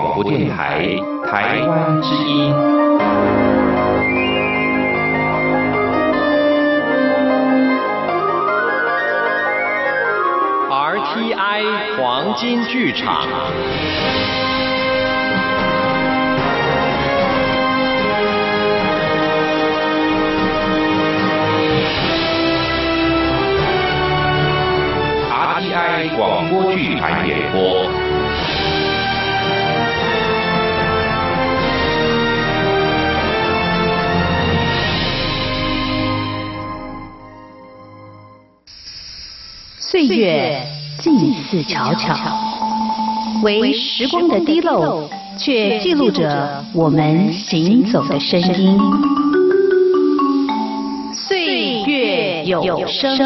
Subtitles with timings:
[0.00, 2.54] 广播电台台湾之音。
[10.70, 13.26] RTI 黄金剧场。
[25.32, 28.27] RTI 广播剧团演播。
[40.08, 40.66] 月
[40.98, 42.14] 近似悄悄，
[43.42, 45.08] 为时光的滴漏，
[45.38, 48.78] 却记录着我们行走的声音。
[51.12, 53.16] 岁月有声。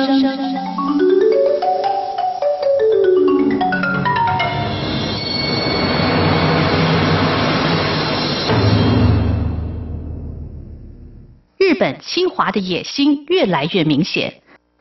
[11.58, 14.34] 日本侵华的野心越来越明显。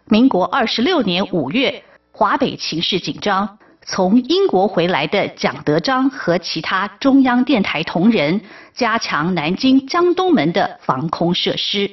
[0.10, 3.58] 民国二十六年五月，华北情势紧张。
[3.84, 8.40] 从英国回来的蒋德章和其他中央电台同仁，
[8.74, 11.90] 加强南京江东门的防空设施。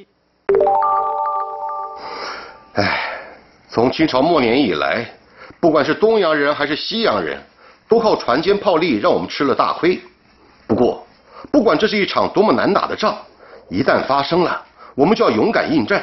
[2.74, 3.00] 唉，
[3.70, 5.06] 从清朝末年以来，
[5.60, 7.40] 不管是东洋人还是西洋人，
[7.88, 9.98] 都靠船坚炮利让我们吃了大亏。
[10.66, 11.06] 不过，
[11.50, 13.16] 不管这是一场多么难打的仗，
[13.70, 14.62] 一旦发生了，
[14.94, 16.02] 我们就要勇敢应战。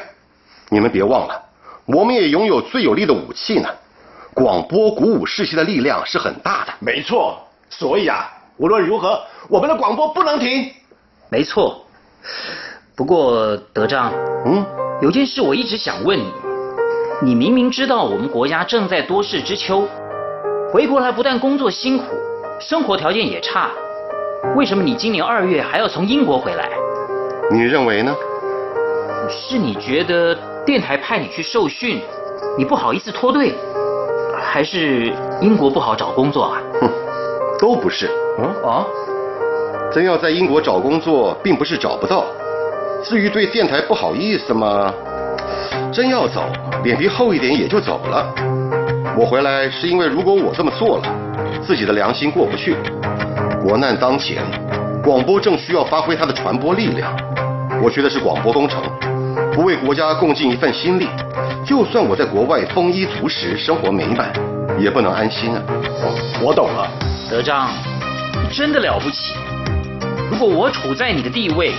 [0.69, 1.39] 你们别忘了。
[1.85, 3.69] 我们也拥有最有力的武器呢，
[4.35, 6.73] 广播鼓舞士气的力量是很大的。
[6.79, 10.69] 没错，所以啊，无论如何，我们的广播不能停。
[11.29, 11.85] 没错，
[12.95, 14.11] 不过德章，
[14.45, 14.65] 嗯，
[15.01, 16.25] 有件事我一直想问你，
[17.21, 19.87] 你明明知道我们国家正在多事之秋，
[20.71, 22.03] 回国来不但工作辛苦，
[22.59, 23.71] 生活条件也差，
[24.55, 26.69] 为什么你今年二月还要从英国回来？
[27.49, 28.13] 你认为呢？
[29.29, 30.37] 是你觉得？
[30.65, 32.01] 电台派你去受训，
[32.57, 33.53] 你不好意思脱队，
[34.55, 35.11] 还是
[35.41, 36.61] 英国不好找工作啊？
[36.79, 36.89] 哼，
[37.59, 38.09] 都不是。
[38.39, 38.87] 嗯啊，
[39.91, 42.23] 真要在英国找工作，并不是找不到。
[43.03, 44.93] 至于对电台不好意思吗？
[45.91, 46.41] 真要走，
[46.85, 48.33] 脸皮厚一点也就走了。
[49.17, 51.03] 我回来是因为，如果我这么做了，
[51.61, 52.77] 自己的良心过不去。
[53.61, 54.41] 国难当前，
[55.03, 57.13] 广播正需要发挥它的传播力量。
[57.83, 58.81] 我学的是广播工程。
[59.51, 61.09] 不为国家贡献一份心力，
[61.65, 64.31] 就算我在国外丰衣足食、生活美满，
[64.79, 65.63] 也不能安心啊！
[66.39, 66.87] 我懂了，
[67.27, 67.71] 德章，
[68.43, 69.33] 你真的了不起。
[70.29, 71.73] 如果我处在你的地位，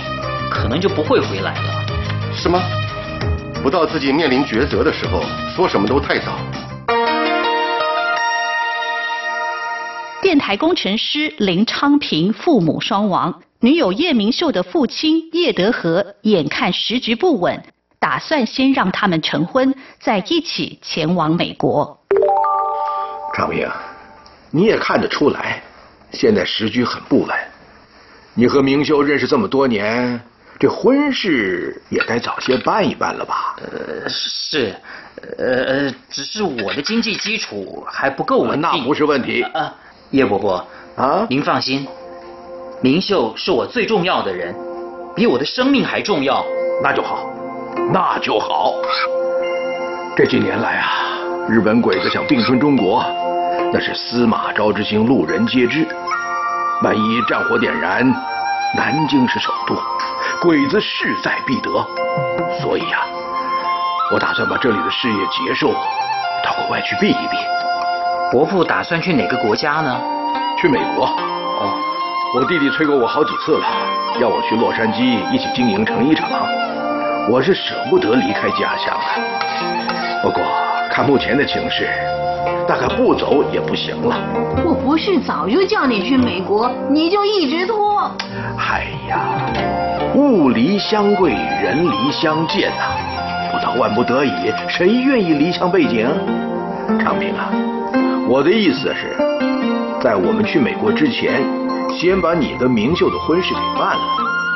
[0.51, 1.85] 可能就不会回来了。
[2.35, 2.59] 是吗？
[3.63, 5.21] 不到自己面临抉择的时候，
[5.55, 6.37] 说什么都太早。
[10.21, 13.33] 电台工程师林昌平父母双亡。
[13.61, 17.63] 女友叶明秀的父亲叶德和眼看时局不稳，
[17.99, 21.99] 打算先让他们成婚，再一起前往美国。
[23.35, 23.69] 昌平，
[24.51, 25.61] 你也看得出来，
[26.11, 27.35] 现在时局很不稳。
[28.33, 30.19] 你和明秀认识这么多年，
[30.59, 33.55] 这婚事也该早些办一办了吧？
[33.57, 34.75] 呃，是，
[35.37, 38.61] 呃呃，只是我的经济基础还不够稳定。
[38.61, 39.41] 那不是问题。
[39.41, 39.73] 啊，
[40.11, 41.87] 叶伯伯，啊，您放心。
[42.81, 44.55] 明秀是我最重要的人，
[45.15, 46.45] 比我的生命还重要。
[46.83, 47.27] 那就好，
[47.91, 48.73] 那就好。
[50.15, 50.89] 这几年来啊，
[51.47, 53.05] 日本鬼子想并吞中国，
[53.71, 55.87] 那是司马昭之心，路人皆知。
[56.83, 58.05] 万一战火点燃，
[58.75, 59.75] 南京是首都，
[60.41, 61.69] 鬼子势在必得。
[62.61, 62.99] 所以呀，
[64.11, 65.73] 我打算把这里的事业结束，
[66.43, 67.37] 到国外去避一避。
[68.31, 69.99] 伯父打算去哪个国家呢？
[70.59, 71.05] 去美国。
[71.05, 71.73] 哦。
[72.35, 73.65] 我弟弟催过我好几次了，
[74.19, 76.29] 要我去洛杉矶一起经营成衣厂。
[77.29, 79.19] 我是舍不得离开家乡啊。
[80.23, 80.41] 不过
[80.89, 81.89] 看目前的情势，
[82.67, 84.15] 大概不走也不行了。
[84.65, 88.09] 我不是早就叫你去美国，你就一直拖。
[88.57, 89.19] 哎呀，
[90.15, 92.95] 物离乡贵，人离乡贱呐。
[93.51, 96.07] 不到万不得已，谁愿意离乡背井？
[96.99, 97.49] 昌平啊，
[98.29, 99.17] 我的意思是，
[100.01, 101.43] 在我们去美国之前。
[101.99, 104.03] 先把你跟明秀的婚事给办了，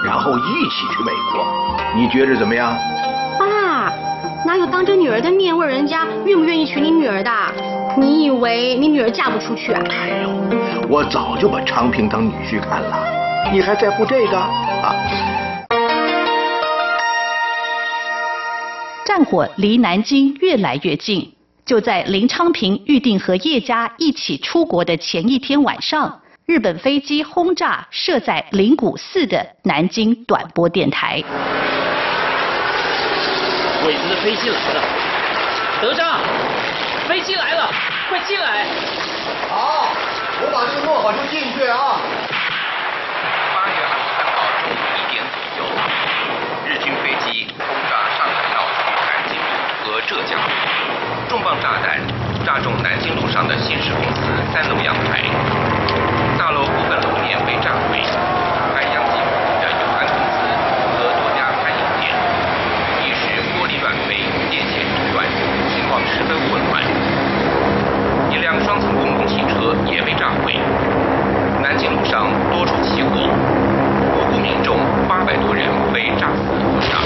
[0.05, 1.40] 然后一起去美国，
[1.93, 2.73] 你觉着怎么样？
[3.37, 3.91] 爸，
[4.45, 7.31] 哪有当着女儿的面问人家愿不愿意娶你女儿的？
[7.97, 9.83] 你以为你女儿嫁不出去啊？
[9.89, 10.29] 哎呦，
[10.87, 14.95] 我早就把昌平当女婿看了，你还在乎这个啊？
[19.05, 21.33] 战火离南京越来越近，
[21.65, 26.19] 就在林昌平预定和叶家一起出国的前一天晚上。
[26.47, 31.23] 日本飞机轰炸设在灵谷寺的南京短波电台。
[33.83, 34.81] 鬼子的飞机来了，
[35.81, 36.19] 德章，
[37.07, 37.67] 飞机来了，
[38.09, 38.65] 快进来！
[39.49, 39.89] 好，
[40.39, 41.97] 我把这个诺好就进去啊。
[43.55, 45.65] 八月二十三号中午一点左右，
[46.65, 49.49] 日军飞机轰炸上海闹区南京路
[49.83, 50.45] 和浙江路，
[51.27, 51.97] 重磅炸弹
[52.45, 54.21] 炸中南京路上的新市公司
[54.53, 55.25] 三楼阳台，
[56.37, 57.97] 大楼部分楼面被炸毁，
[71.61, 73.29] 南京路上多处起火，
[74.15, 77.00] 无辜民众八百多人被炸死或炸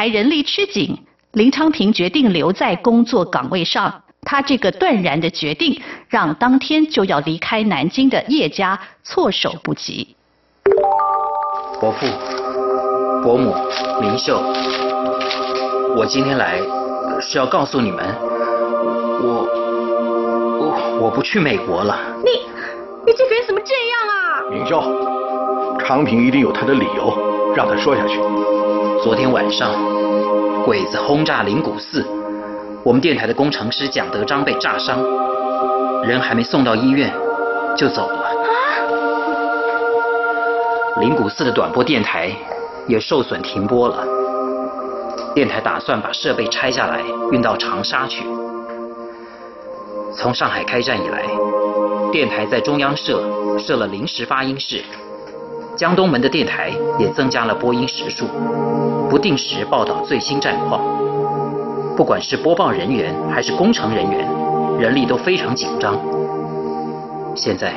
[0.00, 0.96] 电台人力吃紧，
[1.32, 4.02] 林昌平决定留在工作岗位上。
[4.22, 10.16] 他这个断然的决定，让当天就要离开南京的叶家措手不及。
[11.78, 12.06] 伯父、
[13.22, 13.54] 伯母、
[14.00, 14.42] 明秀，
[15.94, 16.58] 我今天来
[17.20, 18.02] 是要告诉你们，
[19.20, 19.46] 我
[20.60, 21.98] 我我不去美国了。
[22.24, 22.30] 你
[23.04, 24.16] 你这个人怎么这样啊？
[24.50, 28.18] 明秀，昌平一定有他的理由，让他说下去。
[29.02, 29.72] 昨天晚上，
[30.64, 32.04] 鬼子轰炸灵谷寺，
[32.84, 35.02] 我们电台的工程师蒋德章被炸伤，
[36.02, 37.12] 人还没送到医院
[37.76, 38.30] 就走了。
[41.00, 42.30] 灵谷寺的短波电台
[42.86, 44.04] 也受损停播了，
[45.34, 47.00] 电台打算把设备拆下来
[47.32, 48.24] 运到长沙去。
[50.14, 51.24] 从上海开战以来，
[52.12, 53.22] 电台在中央社
[53.58, 54.84] 设了临时发音室，
[55.76, 58.26] 江东门的电台也增加了播音时数，
[59.08, 60.80] 不定时报道最新战况。
[61.96, 64.28] 不管是播报人员还是工程人员，
[64.78, 65.98] 人力都非常紧张。
[67.34, 67.74] 现在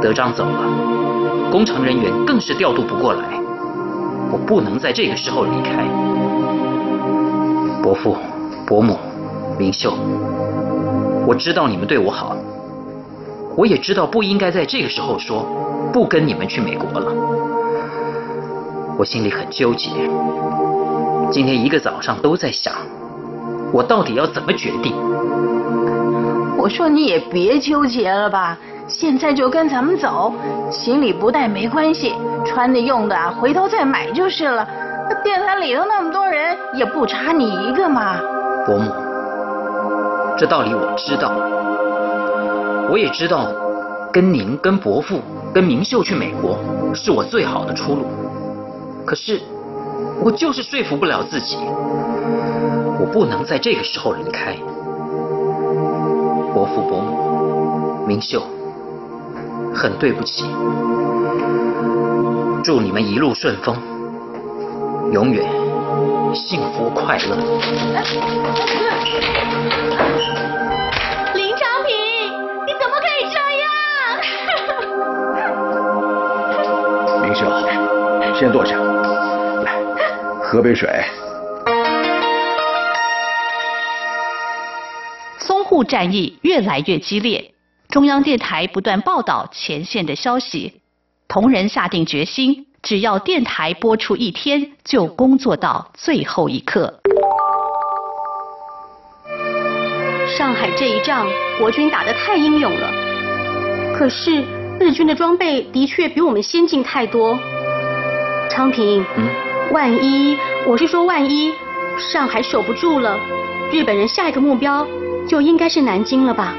[0.00, 3.22] 德章走了，工程人员更是调度不过来，
[4.32, 5.84] 我不能在这个时候离开。
[7.82, 8.16] 伯父、
[8.66, 8.98] 伯母、
[9.58, 9.94] 明秀，
[11.26, 12.36] 我知道你们对我好，
[13.56, 15.46] 我也知道不应该在这个时候说
[15.92, 17.12] 不跟你们去美国了。
[18.98, 19.90] 我心里很纠结，
[21.32, 22.72] 今天一个早上都在想，
[23.72, 24.94] 我到底要怎么决定。
[26.56, 28.56] 我说你也别纠结了吧，
[28.86, 30.34] 现在就跟咱们走，
[30.70, 32.14] 行李不带没关系，
[32.44, 34.68] 穿的用的啊回头再买就是了。
[35.08, 38.16] 那电台里头那么多人，也不差你一个嘛。
[38.66, 38.92] 伯母，
[40.36, 41.32] 这道理我知道，
[42.90, 43.46] 我也知道，
[44.12, 45.20] 跟您、跟伯父、
[45.52, 46.58] 跟明秀去美国
[46.94, 48.06] 是我最好的出路。
[49.04, 49.40] 可是，
[50.22, 51.56] 我就是说服不了自己，
[53.00, 54.54] 我不能在这个时候离开。
[56.54, 58.42] 伯父、伯母、明秀，
[59.74, 60.44] 很对不起，
[62.62, 63.76] 祝你们一路顺风，
[65.12, 65.44] 永远
[66.34, 67.36] 幸福快乐。
[78.40, 78.74] 先坐下，
[79.64, 79.78] 来
[80.42, 80.88] 喝杯水。
[85.38, 87.52] 淞沪战役越来越激烈，
[87.90, 90.80] 中央电台不断报道前线的消息。
[91.28, 96.98] 同仁下定决心，只要电台播出一天，就工作到最后一刻。
[100.26, 101.26] 上海这一仗，
[101.58, 102.90] 国军打得太英勇了。
[103.98, 104.42] 可是
[104.80, 107.38] 日军的装备的确比我们先进太多。
[108.50, 109.28] 昌平，嗯，
[109.72, 111.54] 万一我是说万一
[111.96, 113.16] 上海守不住了，
[113.72, 114.84] 日本人下一个目标
[115.26, 116.52] 就应该是南京了吧？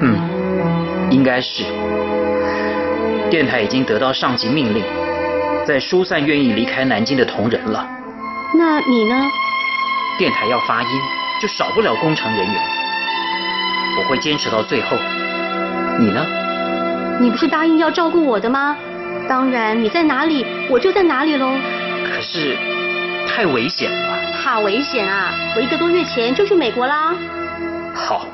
[0.00, 0.18] 嗯，
[1.08, 1.64] 应该是。
[3.30, 4.82] 电台已经得到上级命令，
[5.64, 7.86] 在疏散愿意离开南京的同仁了。
[8.52, 9.14] 那你呢？
[10.18, 10.88] 电台要发音，
[11.40, 12.54] 就少不了工程人员。
[13.98, 14.96] 我会坚持到最后。
[15.96, 16.26] 你呢？
[17.20, 18.76] 你不是答应要照顾我的吗？
[19.30, 21.52] 当然，你在哪里，我就在哪里喽。
[22.04, 22.58] 可是，
[23.28, 24.18] 太危险了。
[24.42, 25.32] 怕危险啊！
[25.54, 27.14] 我一个多月前就去美国啦。
[27.94, 28.26] 好。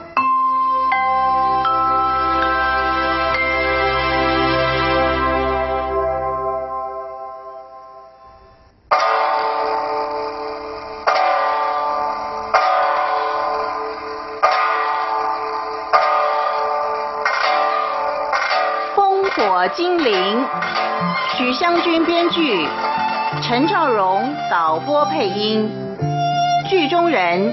[18.94, 20.46] 烽火精灵。
[21.34, 22.66] 许湘君编剧，
[23.42, 25.68] 陈兆荣导播配音。
[26.70, 27.52] 剧中人：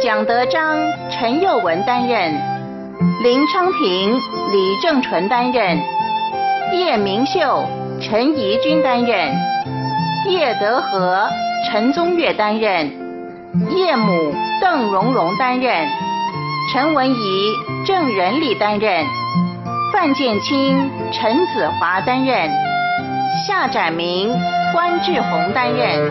[0.00, 0.78] 蒋德章、
[1.10, 2.32] 陈佑文担任，
[3.22, 5.82] 林昌平、李正淳担任，
[6.72, 7.64] 叶明秀、
[8.00, 9.34] 陈怡君担任，
[10.28, 11.28] 叶德和、
[11.68, 12.90] 陈宗岳担任，
[13.76, 14.32] 叶母
[14.62, 15.88] 邓荣荣担任，
[16.72, 17.52] 陈文仪、
[17.84, 19.04] 郑仁礼担任。
[19.92, 22.50] 范建清、陈子华担任，
[23.46, 24.32] 夏展明、
[24.72, 26.10] 关志宏担任。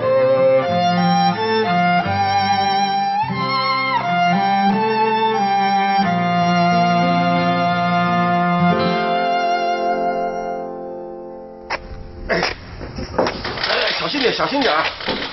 [13.68, 14.72] 哎，小心点，小心点！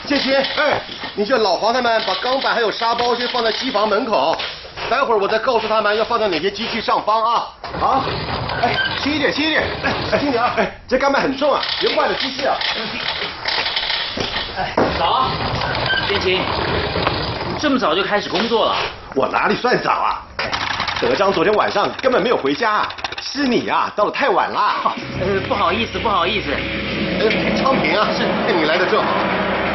[0.07, 0.81] 建新，哎，
[1.17, 4.35] 你叫老黄他们把钢板还有沙包先放在机房门口，
[4.89, 7.49] 待会儿我再告诉他们要放在哪些机器上方啊。
[7.81, 8.05] 好。
[8.63, 9.65] 哎，轻一点，轻一点！
[9.83, 10.53] 哎，小心点啊！
[10.59, 12.55] 哎，这钢板很重啊，别坏了机器啊！
[14.59, 15.31] 哎，早，
[16.07, 16.41] 建清，
[17.49, 18.77] 你这么早就开始工作了？
[19.15, 20.21] 我哪里算早啊？
[21.01, 22.87] 德章昨天晚上根本没有回家，
[23.23, 24.95] 是你啊，到的太晚了。
[25.19, 26.53] 呃，不好意思，不好意思。
[26.53, 29.09] 哎，昌平啊，是，你来的正好，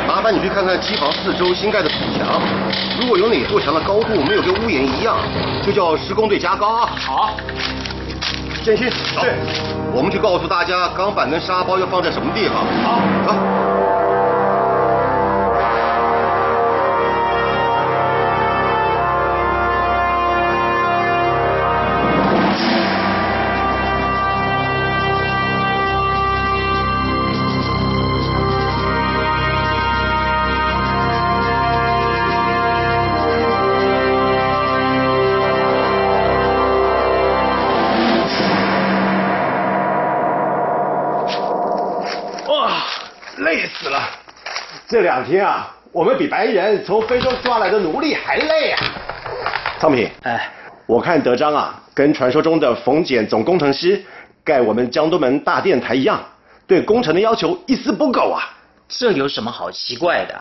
[0.07, 2.39] 麻烦你去看看机房四周新盖的土墙，
[3.01, 5.17] 如果有哪座墙的高度没有跟屋檐一样，
[5.65, 6.89] 就叫施工队加高啊。
[6.95, 7.35] 好。
[8.65, 9.21] 建新，走，
[9.93, 12.65] 我们去告诉大家钢板跟沙包要放在什么地方。
[12.83, 13.64] 好，走。
[44.95, 48.79] 这两天啊，我们比白人从非洲抓来的奴隶还累啊！
[49.77, 50.49] 昌平，哎，
[50.85, 54.01] 我看德章啊，跟传说中的冯检总工程师
[54.41, 56.23] 盖我们江东门大电台一样，
[56.65, 58.47] 对工程的要求一丝不苟啊！
[58.87, 60.39] 这有什么好奇怪的？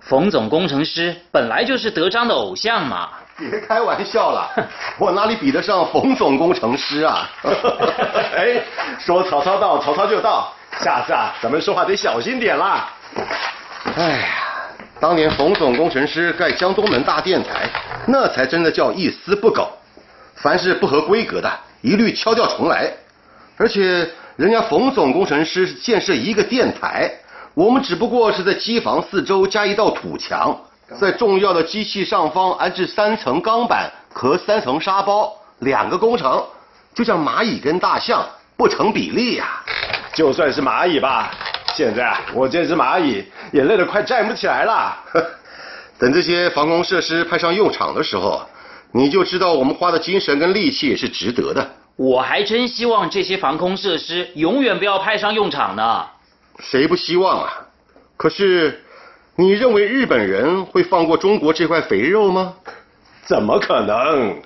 [0.00, 3.10] 冯总工程师本来就是德章的偶像嘛！
[3.36, 4.50] 别开玩笑了，
[4.96, 7.28] 我哪里比得上冯总工程师啊？
[8.34, 8.58] 哎，
[8.98, 12.88] 说曹操到，曹操就到，下次啊，咱们说话得小心点啦。
[13.94, 14.26] 哎呀，
[15.00, 17.68] 当年冯总工程师盖江东门大电台，
[18.06, 19.68] 那才真的叫一丝不苟，
[20.34, 21.50] 凡是不合规格的，
[21.80, 22.92] 一律敲掉重来。
[23.56, 27.10] 而且人家冯总工程师建设一个电台，
[27.54, 30.54] 我们只不过是在机房四周加一道土墙，
[31.00, 36.44] 在重要的机器上方安置三层钢板和三层沙包，两个工程
[36.94, 38.26] 就像蚂蚁跟大象
[38.58, 39.62] 不成比例呀。
[40.12, 41.30] 就算是蚂蚁吧。
[41.76, 44.96] 现在啊，我这只蚂蚁也累得快站不起来了。
[46.00, 48.40] 等这些防空设施派上用场的时候，
[48.92, 51.70] 你就知道我们花的精神跟力气是值得的。
[51.96, 56.06] 我还真希望这些防空设施永远不要派上用场呢。
[56.60, 57.52] 谁不希望啊？
[58.16, 58.82] 可是，
[59.36, 62.54] 你认为日本人会放过中国这块肥肉吗？
[63.26, 64.40] 怎么可能？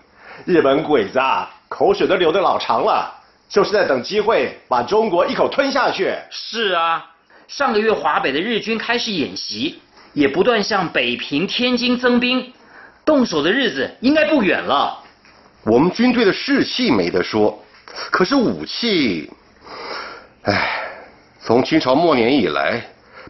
[0.47, 3.13] 日本鬼子啊，口水都流得老长了，
[3.49, 6.13] 就是在等机会把中国一口吞下去。
[6.31, 7.07] 是啊。
[7.51, 9.81] 上个月华北的日军开始演习，
[10.13, 12.53] 也不断向北平、天津增兵，
[13.05, 14.97] 动手的日子应该不远了。
[15.65, 17.61] 我们军队的士气没得说，
[18.13, 19.29] 可是武器，
[20.45, 20.81] 唉，
[21.41, 22.81] 从清朝末年以来，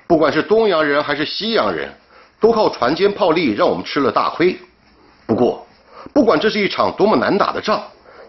[0.06, 1.90] 不管是东洋人还是西洋人，
[2.38, 4.54] 都靠船坚炮利让我们吃了大亏。
[5.24, 5.66] 不过，
[6.12, 7.82] 不管这是一场多么难打的仗，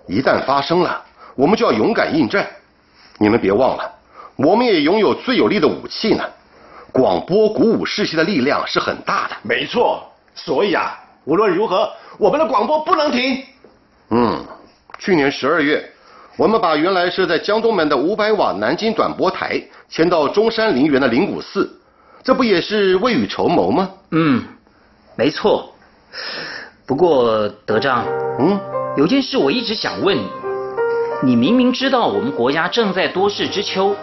[0.07, 1.03] 一旦发生了，
[1.35, 2.47] 我们就要勇敢应战。
[3.19, 3.97] 你们别忘了。
[4.43, 6.23] 我们也拥有最有力的武器呢，
[6.91, 9.35] 广播鼓舞士气的力量是很大的。
[9.43, 13.43] 没错，所以啊，无论如何，我们的广播不能停。
[14.09, 14.45] 嗯，
[14.99, 15.91] 去年十二月，
[16.37, 21.79] 我们把原来设在江东门的五百瓦南京短波台迁到中山陵园的灵谷寺，
[22.23, 23.91] 这不也是未雨绸缪吗？
[24.11, 24.43] 嗯，
[25.15, 25.73] 没错。
[26.85, 28.05] 不过德章，
[28.39, 28.59] 嗯，
[28.97, 30.27] 有件事我一直想问你，
[31.23, 33.95] 你明明知道我们国家正在多事之秋。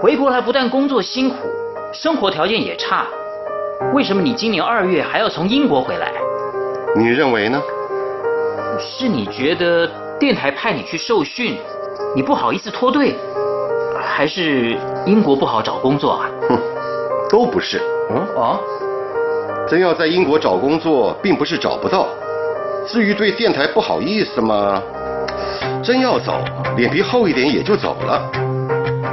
[0.00, 1.36] 回国来不但工作辛苦，
[1.92, 3.06] 生活条件也差，
[3.92, 6.10] 为什么你今年二月还要从英国回来？
[6.96, 7.60] 你认为呢？
[8.78, 9.86] 是你觉得
[10.18, 11.58] 电台派你去受训，
[12.16, 13.14] 你不好意思脱队，
[14.02, 16.30] 还是英国不好找工作啊？
[16.48, 16.58] 哼，
[17.28, 17.78] 都不是。
[18.08, 18.58] 嗯啊，
[19.68, 22.06] 真要在英国找工作，并不是找不到。
[22.86, 24.82] 至于对电台不好意思吗？
[25.84, 26.42] 真要走，
[26.74, 28.22] 脸皮厚一点也就走了。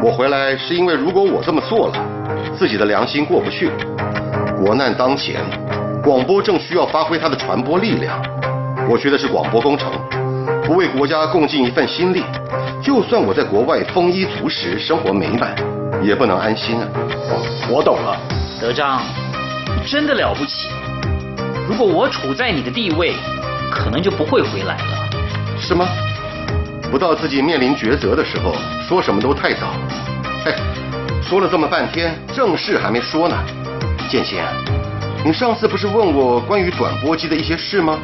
[0.07, 1.95] 我回来是因为如果我这么做了，
[2.57, 3.69] 自己的良心过不去。
[4.57, 5.41] 国难当前，
[6.01, 8.17] 广播正需要发挥它的传播力量。
[8.89, 9.91] 我学的是广播工程，
[10.63, 12.23] 不为国家贡献一份心力，
[12.81, 15.53] 就算我在国外丰衣足食，生活美满，
[16.01, 16.87] 也不能安心啊。
[17.69, 18.17] 我懂了，
[18.61, 19.01] 德章，
[19.75, 20.69] 你真的了不起。
[21.67, 23.11] 如果我处在你的地位，
[23.69, 25.59] 可能就不会回来了。
[25.59, 25.85] 是吗？
[26.89, 28.55] 不到自己面临抉择的时候，
[28.87, 29.73] 说什么都太早。
[31.27, 33.35] 哎，说了这么半天，正事还没说呢。
[34.09, 34.39] 建新，
[35.25, 37.99] 你上次不是问我关于短波机的一些事吗？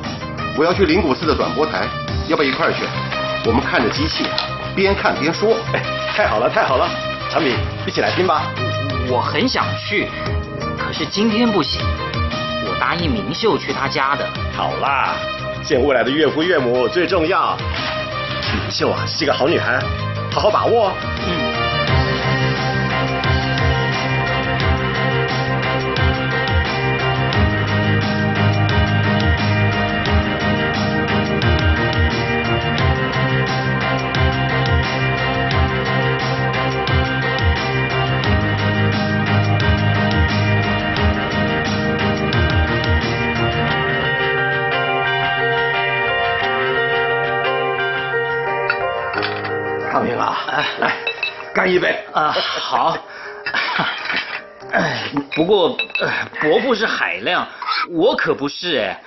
[0.58, 1.88] 我要去灵谷寺的短波台，
[2.28, 2.84] 要不要一块儿去？
[3.46, 4.26] 我们看着机器，
[4.76, 5.56] 边看边说。
[5.74, 5.82] 哎，
[6.14, 6.90] 太好了，太好了，
[7.32, 7.56] 长敏，
[7.88, 8.52] 一起来听吧。
[9.10, 10.10] 我很想去，
[10.78, 11.82] 可是今天不行。
[12.68, 14.28] 我答应明秀去他家的。
[14.54, 15.16] 好啦，
[15.64, 17.58] 见未来的岳父岳母最重要。
[18.54, 19.80] 明秀啊，是个好女孩，
[20.30, 20.92] 好好把握。
[21.26, 21.33] 嗯。
[52.24, 52.32] 啊！
[52.32, 52.98] 好。
[55.36, 55.78] 不过
[56.42, 57.48] 伯父是海量，
[57.90, 59.02] 我可不是哎。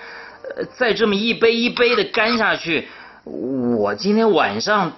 [0.78, 2.88] 再这么一杯一杯的干下去，
[3.24, 4.92] 我今天晚上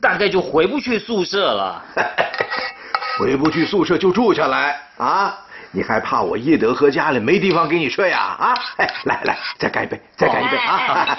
[0.00, 1.82] 大概就回不去宿舍了。
[3.18, 5.38] 回不去宿舍就住下来啊！
[5.72, 8.36] 你还怕我叶德和家里没地方给你睡啊？
[8.38, 8.54] 啊！
[8.76, 11.18] 哎，来来，再干一杯，再干一杯啊！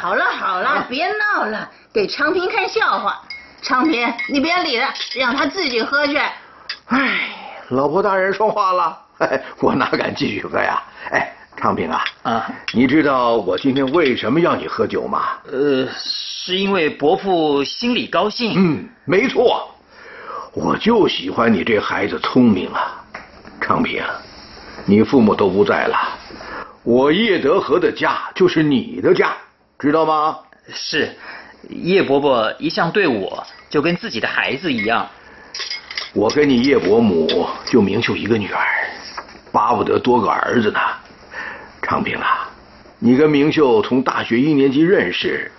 [0.00, 3.22] 好了好了，别闹了，给昌平看笑话。
[3.62, 6.18] 昌平，你别理他，让他自己喝去。
[6.88, 7.30] 哎，
[7.68, 8.98] 老婆大人说话了，
[9.60, 10.82] 我哪敢继续喝呀？
[11.12, 15.38] 哎，昌平啊，啊，你知道我今天为什么要你喝酒吗？
[15.50, 18.52] 呃，是因为伯父心里高兴。
[18.56, 19.72] 嗯，没错，
[20.54, 23.04] 我就喜欢你这孩子聪明啊。
[23.60, 24.02] 昌平，
[24.84, 25.96] 你父母都不在了，
[26.82, 29.32] 我叶德和的家就是你的家，
[29.78, 30.36] 知道吗？
[30.74, 31.16] 是。
[31.68, 35.08] 叶伯伯一向对我就跟自己的孩子一样。
[36.14, 38.66] 我跟你叶伯母就明秀一个女儿，
[39.50, 40.80] 巴不得多个儿子呢。
[41.80, 42.50] 昌平啊，
[42.98, 45.50] 你跟明秀从大学一年级认识，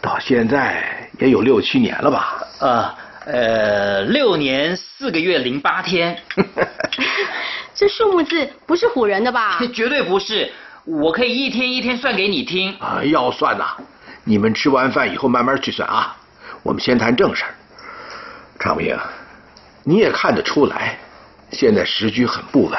[0.00, 2.46] 到现在也有六七年了吧？
[2.60, 2.94] 啊，
[3.26, 6.16] 呃，六年四个月零八天。
[7.74, 9.58] 这数目字不是唬人的吧？
[9.72, 10.50] 绝对不是，
[10.84, 12.72] 我可以一天一天算给你听。
[12.78, 13.76] 啊，要算呐。
[14.24, 16.16] 你们吃完饭以后慢慢去算啊，
[16.62, 17.54] 我们先谈正事儿。
[18.58, 18.98] 昌平，
[19.82, 20.98] 你也看得出来，
[21.50, 22.78] 现在时局很不稳。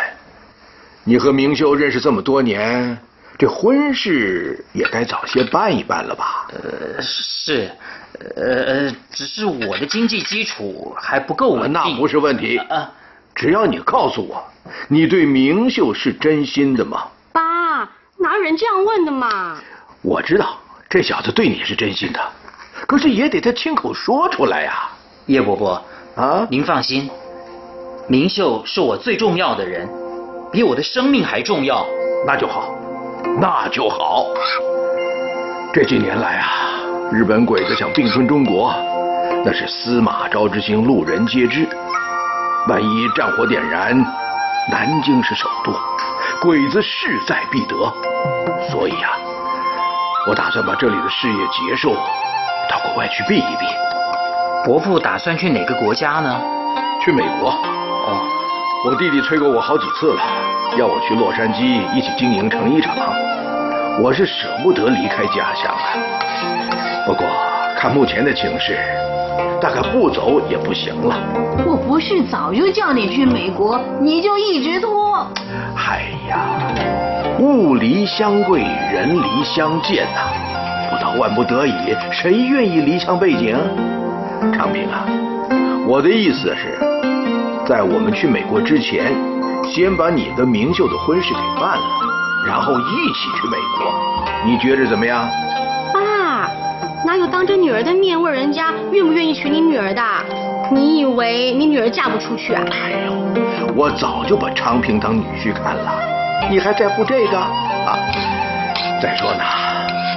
[1.03, 2.95] 你和明秀认识这么多年，
[3.39, 6.47] 这婚事也该早些办一办了吧？
[6.53, 7.71] 呃，是，
[8.35, 11.73] 呃，只是我的经济基础还不够稳定。
[11.73, 12.91] 那不是问题啊，
[13.33, 14.47] 只要你告诉我，
[14.87, 17.07] 你对明秀是真心的吗？
[17.33, 17.41] 爸，
[18.19, 19.57] 哪有人这样问的嘛？
[20.03, 20.60] 我知道。
[20.91, 22.19] 这小子对你是真心的，
[22.85, 24.89] 可是也得他亲口说出来呀。
[25.27, 25.81] 叶伯伯
[26.17, 27.09] 啊，您放心，
[28.09, 29.87] 明秀是我最重要的人，
[30.51, 31.87] 比我的生命还重要。
[32.27, 32.75] 那就好，
[33.39, 34.25] 那就好。
[35.73, 36.49] 这几年来啊，
[37.09, 38.75] 日本鬼子想并吞中国，
[39.45, 41.65] 那是司马昭之心，路人皆知。
[42.67, 43.97] 万一战火点燃，
[44.69, 45.71] 南京是首都，
[46.41, 47.75] 鬼子势在必得。
[48.69, 49.20] 所以啊。
[50.27, 51.95] 我打算把这里的事业结束，
[52.69, 53.65] 到国外去避一避。
[54.63, 56.39] 伯父打算去哪个国家呢？
[57.03, 57.49] 去美国。
[57.49, 58.21] 哦，
[58.85, 60.21] 我弟弟催过我好几次了，
[60.77, 62.95] 要我去洛杉矶一起经营成衣厂。
[63.99, 65.97] 我是舍不得离开家乡啊。
[67.07, 67.25] 不过
[67.75, 68.77] 看目前的情势，
[69.59, 71.15] 大概不走也不行了。
[71.65, 75.00] 我不是早就叫你去美国，你就一直拖。
[77.51, 80.21] 物离乡贵，人离乡贱呐！
[80.89, 81.73] 不到万不得已，
[82.09, 83.57] 谁愿意离乡背井？
[84.53, 85.05] 昌平啊，
[85.85, 86.79] 我的意思是，
[87.67, 89.13] 在我们去美国之前，
[89.69, 91.83] 先把你跟明秀的婚事给办了，
[92.47, 93.93] 然后一起去美国，
[94.45, 95.27] 你觉着怎么样？
[95.93, 96.49] 爸，
[97.05, 100.01] 哪有当着女儿的面问人家愿不愿意娶你女儿的？
[100.71, 102.63] 你以为你女儿嫁不出去啊？
[102.71, 106.00] 哎呦，我早就把昌平当女婿看了。
[106.51, 107.97] 你还在乎这个啊？
[109.01, 109.43] 再说呢，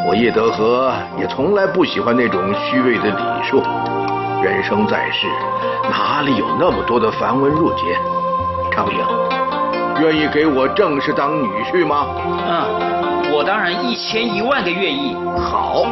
[0.04, 3.62] 我叶德和也从来不喜欢那种虚伪的礼数。
[4.42, 5.28] 人生在世，
[5.88, 7.96] 哪里有那么多的繁文缛节？
[8.72, 8.98] 长平，
[10.00, 12.08] 愿意给我正式当女婿吗？
[12.48, 15.16] 嗯，我当然一千一万个愿意。
[15.38, 15.84] 好，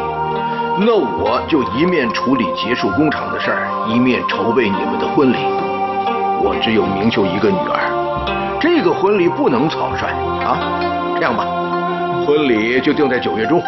[0.77, 5.37] 那我就一面处理结束工厂的事儿，一面筹备你们的婚礼。
[6.43, 7.79] 我只有明秀一个女儿，
[8.62, 10.07] 这个婚礼不能草率
[10.44, 10.57] 啊！
[11.16, 11.44] 这样吧，
[12.25, 13.61] 婚礼就定在九月中，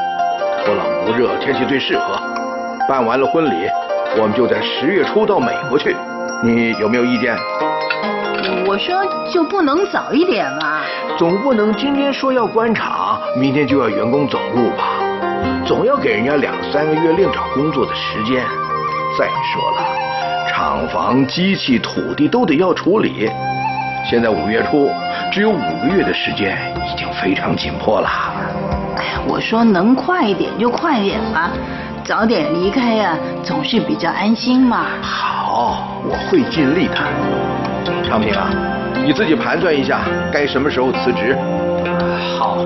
[0.65, 2.17] 不冷不热，天气最适合。
[2.89, 3.69] 办完了婚礼。
[4.17, 5.97] 我们就在十月初到美国去，
[6.45, 7.37] 你有没有意见？
[8.69, 10.83] 我说就不能早一点吗？
[11.19, 15.01] 总不能今天说要关厂，明天就要员工走路吧？
[15.67, 18.47] 总要给人家两三个月另找工作的时间。
[19.19, 23.29] 再说了，厂房、机器、土地都得要处理。
[24.05, 24.91] 现在五月初，
[25.33, 28.09] 只有五个月的时间，已经非常紧迫了。
[28.97, 31.51] 哎呀，我说能快一点就快一点吧。
[32.05, 34.85] 早点离开呀，总是比较安心嘛。
[35.01, 36.97] 好，我会尽力的。
[38.07, 38.51] 昌平啊，
[39.03, 41.35] 你自己盘算一下，该什么时候辞职？
[42.39, 42.59] 好。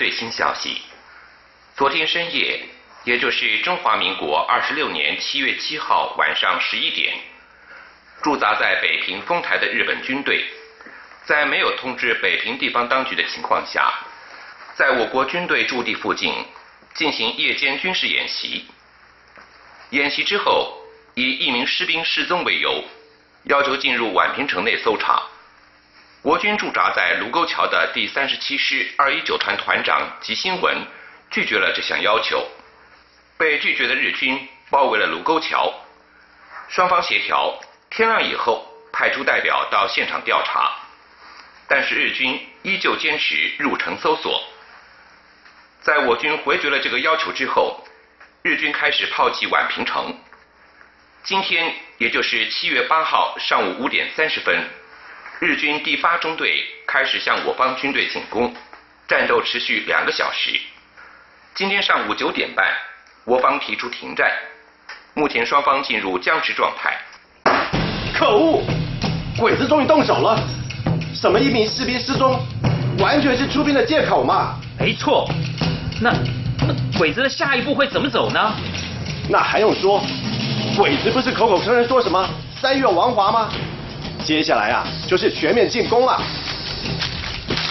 [0.00, 0.80] 最新消息：
[1.76, 2.58] 昨天深夜，
[3.04, 7.18] 也就是中华民国二十六年七月七号晚上十一点，
[8.22, 10.42] 驻扎在北平丰台的日本军队，
[11.26, 13.92] 在没有通知北平地方当局的情况下，
[14.74, 16.32] 在我国军队驻地附近
[16.94, 18.64] 进行夜间军事演习。
[19.90, 20.78] 演习之后，
[21.14, 22.82] 以一名士兵失踪为由，
[23.44, 25.22] 要求进入宛平城内搜查。
[26.22, 30.86] 国军驻扎在卢沟桥的第三十七师二一九团团长吉新文
[31.30, 32.46] 拒绝了这项要求，
[33.38, 35.72] 被拒绝的日军包围了卢沟桥，
[36.68, 40.70] 双方协调，天亮以后派出代表到现场调查，
[41.66, 44.42] 但是日军依旧坚持入城搜索。
[45.80, 47.82] 在我军回绝了这个要求之后，
[48.42, 50.14] 日军开始炮击宛平城。
[51.22, 54.68] 今天，也就是七月八号上午五点三十分。
[55.40, 58.52] 日军第八中队开始向我方军队进攻，
[59.08, 60.60] 战斗持续两个小时。
[61.54, 62.66] 今天上午九点半，
[63.24, 64.30] 我方提出停战。
[65.14, 66.94] 目前双方进入僵持状态。
[68.12, 68.62] 可恶，
[69.38, 70.38] 鬼子终于动手了！
[71.14, 72.38] 什么一名士兵失踪，
[72.98, 74.60] 完全是出兵的借口嘛？
[74.78, 75.26] 没错。
[76.02, 76.12] 那
[76.68, 78.54] 那鬼子的下一步会怎么走呢？
[79.30, 80.04] 那还用说？
[80.76, 82.28] 鬼子不是口口声声说什么
[82.60, 83.50] 三月王华吗？
[84.24, 86.22] 接下来啊，就是全面进攻了。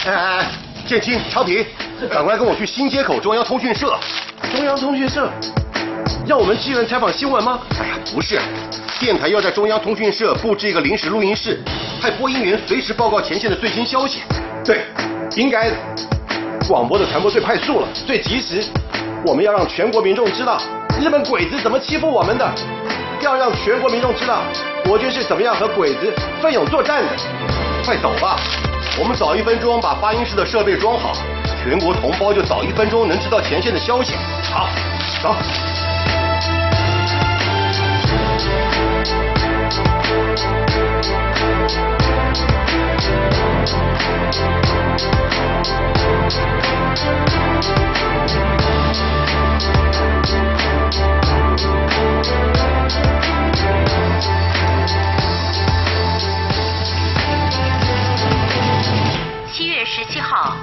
[0.05, 0.51] 哎哎哎，
[0.85, 1.65] 建清、超平，
[2.09, 3.97] 赶快跟我去新街口中央通讯社。
[4.55, 5.29] 中央通讯社
[6.25, 7.59] 要我们支援采访新闻吗？
[7.79, 8.39] 哎呀，不是，
[8.99, 11.61] 电台要在中央通讯社布置一个临时录音室，
[12.01, 14.21] 派播音员随时报告前线的最新消息。
[14.65, 14.85] 对，
[15.35, 15.75] 应该的
[16.67, 18.63] 广播的传播最快速了，最及时。
[19.25, 20.61] 我们要让全国民众知道
[21.01, 22.49] 日本鬼子怎么欺负我们的，
[23.21, 24.41] 要让全国民众知道。
[24.85, 27.09] 国军是怎么样和鬼子奋勇作战的？
[27.85, 28.37] 快走吧，
[28.99, 31.13] 我们早一分钟把发音室的设备装好，
[31.63, 34.13] 全国同胞就早一分钟能知道前线的消息。
[34.51, 34.69] 好，
[35.21, 35.35] 走。
[59.51, 60.57] 七月十七号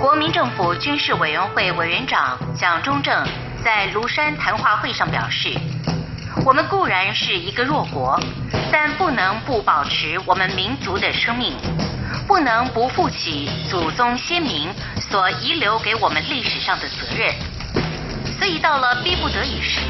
[0.00, 3.26] 国民政府军事委员会委员长蒋中正
[3.64, 5.52] 在庐山谈话会上表示
[6.46, 8.20] ：“我们固然是一个弱国，
[8.70, 11.56] 但不能不保持我们民族的生命，
[12.28, 14.68] 不能不负起祖宗先民
[15.00, 17.34] 所遗留给我们历史上的责任。
[18.38, 19.80] 所以到了逼不得已时，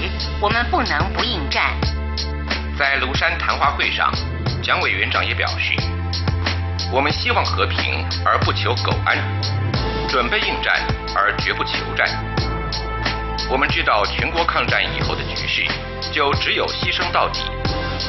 [0.41, 1.75] 我们不能不应战。”
[2.79, 4.13] 在庐山谈话会上，
[4.63, 5.75] 蒋委员长也表示
[6.93, 9.19] ：“我们希望和平，而不求苟安。”
[10.09, 10.81] 准备应战
[11.17, 12.07] 而绝不求战。
[13.51, 15.67] 我们知道全国抗战以后的局势，
[16.13, 17.41] 就只有牺牲到底，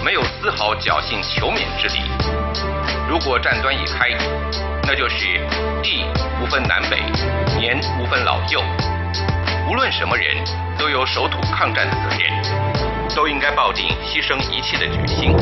[0.04, 2.04] 没有丝毫侥幸求免之理。
[3.08, 4.10] 如果战端一开，
[4.84, 5.26] 那就是
[5.82, 6.06] 地
[6.42, 7.02] 无分南北，
[7.58, 8.62] 年无分老幼，
[9.68, 10.38] 无论什么人
[10.78, 15.36] 都有守土抗战的责任，都应该抱定牺牲一切的决心。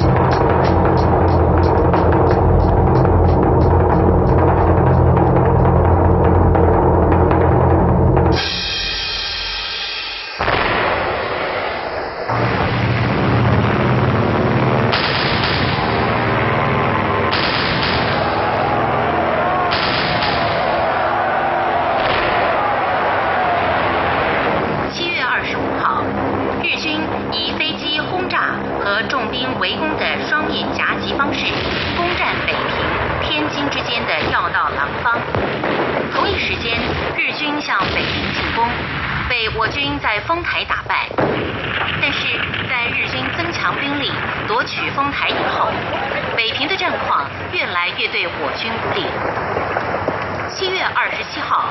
[50.95, 51.69] 二十七号，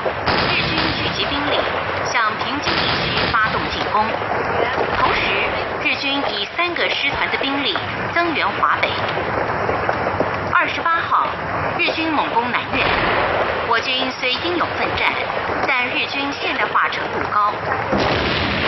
[0.49, 1.57] 日军聚集兵力
[2.05, 4.05] 向平津地区发动进攻，
[4.99, 5.31] 同时
[5.81, 7.77] 日军以三个师团的兵力
[8.13, 8.89] 增援华北。
[10.53, 11.27] 二十八号，
[11.77, 12.85] 日军猛攻南苑，
[13.67, 15.11] 我军虽英勇奋战，
[15.67, 17.53] 但日军现代化程度高。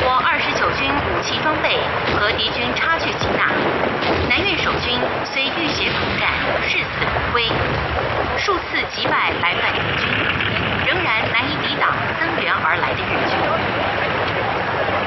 [0.08, 1.80] 我二十九军武器装备
[2.16, 3.52] 和敌军差距极大，
[4.30, 6.32] 南苑守军虽浴血苦战，
[6.64, 7.44] 视死如归，
[8.38, 10.08] 数次击败来犯日军，
[10.86, 13.38] 仍然难以抵挡增援而来的日军。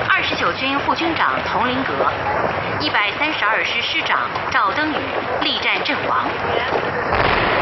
[0.09, 2.11] 二十九军副军长佟麟阁、
[2.81, 4.97] 一百三十二师师长赵登禹
[5.43, 6.27] 力战阵亡。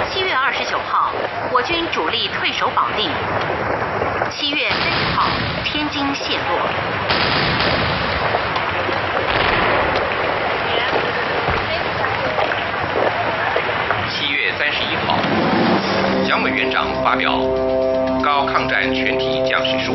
[0.09, 1.13] 七月二十九号，
[1.51, 3.11] 我军主力退守保定。
[4.31, 5.29] 七月三十号，
[5.65, 6.57] 天津陷落。
[14.09, 15.16] 七月三十一号，
[16.27, 17.39] 蒋委员长发表
[18.21, 19.93] 《高抗战全体将士书》。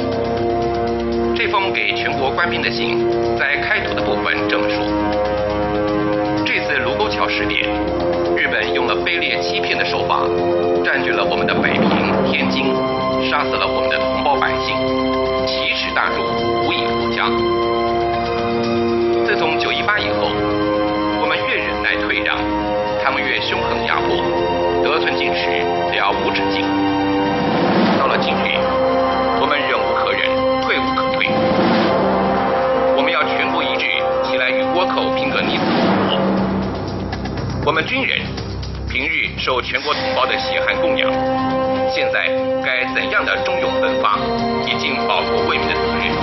[1.35, 3.05] 这封给全国官兵的信，
[3.37, 4.81] 在开头的部分这么说：
[6.45, 7.69] 这次卢沟桥事变，
[8.37, 10.21] 日本用了卑劣欺骗的手法，
[10.85, 12.63] 占据了我们的北平、天津，
[13.29, 14.73] 杀死了我们的同胞百姓，
[15.45, 16.23] 奇耻大辱，
[16.65, 17.27] 无以复加。
[19.25, 20.31] 自从九一八以后，
[21.19, 22.37] 我们越忍耐退让，
[23.03, 24.23] 他们越凶狠压迫，
[24.81, 26.63] 得寸进尺，了无止境。
[27.99, 28.57] 到了今日，
[29.39, 31.27] 我们忍无可忍，退无可退。
[32.95, 33.85] 我们要全国一致
[34.23, 36.17] 起来与倭寇拼个你死我活。
[37.65, 38.19] 我们军人
[38.89, 41.11] 平日受全国同胞的血汗供养，
[41.91, 42.29] 现在
[42.63, 44.17] 该怎样的忠勇奋发，
[44.65, 46.20] 已尽报国为民的责任。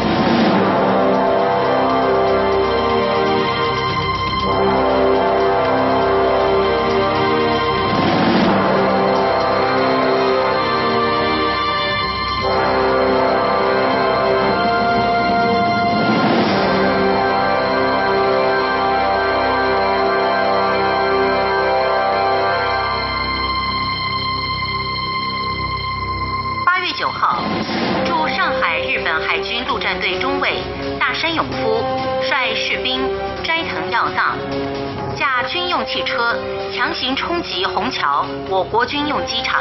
[38.89, 39.61] 军用机场，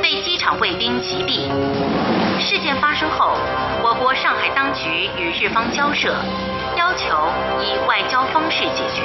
[0.00, 1.50] 被机场卫兵击毙。
[2.38, 3.36] 事件发生后，
[3.82, 6.14] 我国上海当局与日方交涉，
[6.76, 7.28] 要求
[7.60, 9.02] 以外交方式解决。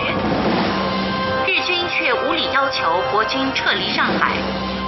[1.47, 4.33] 日军却无理要求国军撤离上海，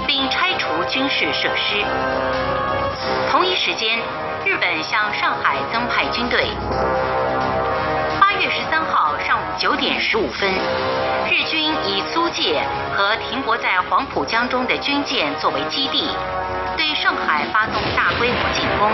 [0.06, 1.84] 并拆除军事设施。
[3.28, 3.98] 同一时间，
[4.44, 6.46] 日本向上海增派军队。
[9.26, 10.50] 上午九点十五分，
[11.30, 12.62] 日军以租界
[12.94, 16.10] 和停泊在黄浦江中的军舰作为基地，
[16.76, 18.90] 对上海发动大规模进攻。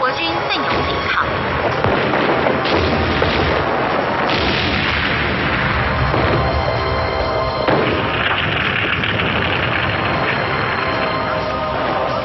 [0.00, 1.26] 我军奋勇抵抗。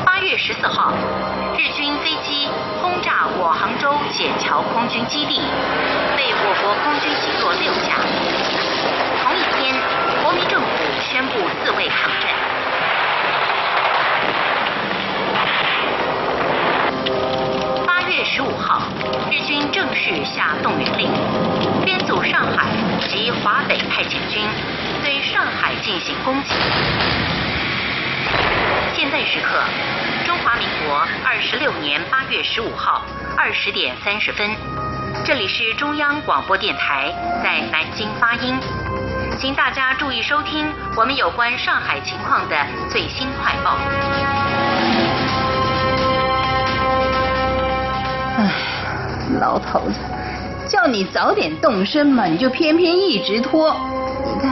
[0.06, 0.94] 八月十四号，
[1.60, 2.48] 日军飞机
[2.82, 5.42] 轰炸我杭州笕桥空军基地，
[6.16, 8.00] 被我国空军击落六架。
[9.22, 9.76] 同一天，
[10.24, 10.68] 国民政府
[11.02, 12.32] 宣布自卫抗战。
[17.86, 18.84] 八月十五号，
[19.30, 21.12] 日军正式下动员令，
[21.84, 22.70] 编组上海
[23.02, 24.48] 及华北派遣军，
[25.04, 26.54] 对上海进行攻击。
[28.96, 29.62] 现在时刻，
[31.32, 33.06] 二十六年八月十五号
[33.38, 34.50] 二十点三十分，
[35.24, 37.14] 这里是中央广播电台
[37.44, 38.58] 在南京发音。
[39.38, 40.66] 请大家注意收听
[40.98, 42.56] 我们有关上海情况的
[42.90, 43.78] 最新快报。
[48.40, 48.52] 唉，
[49.40, 50.00] 老头子，
[50.68, 53.80] 叫你早点动身嘛，你就偏偏一直拖。
[54.26, 54.52] 你看，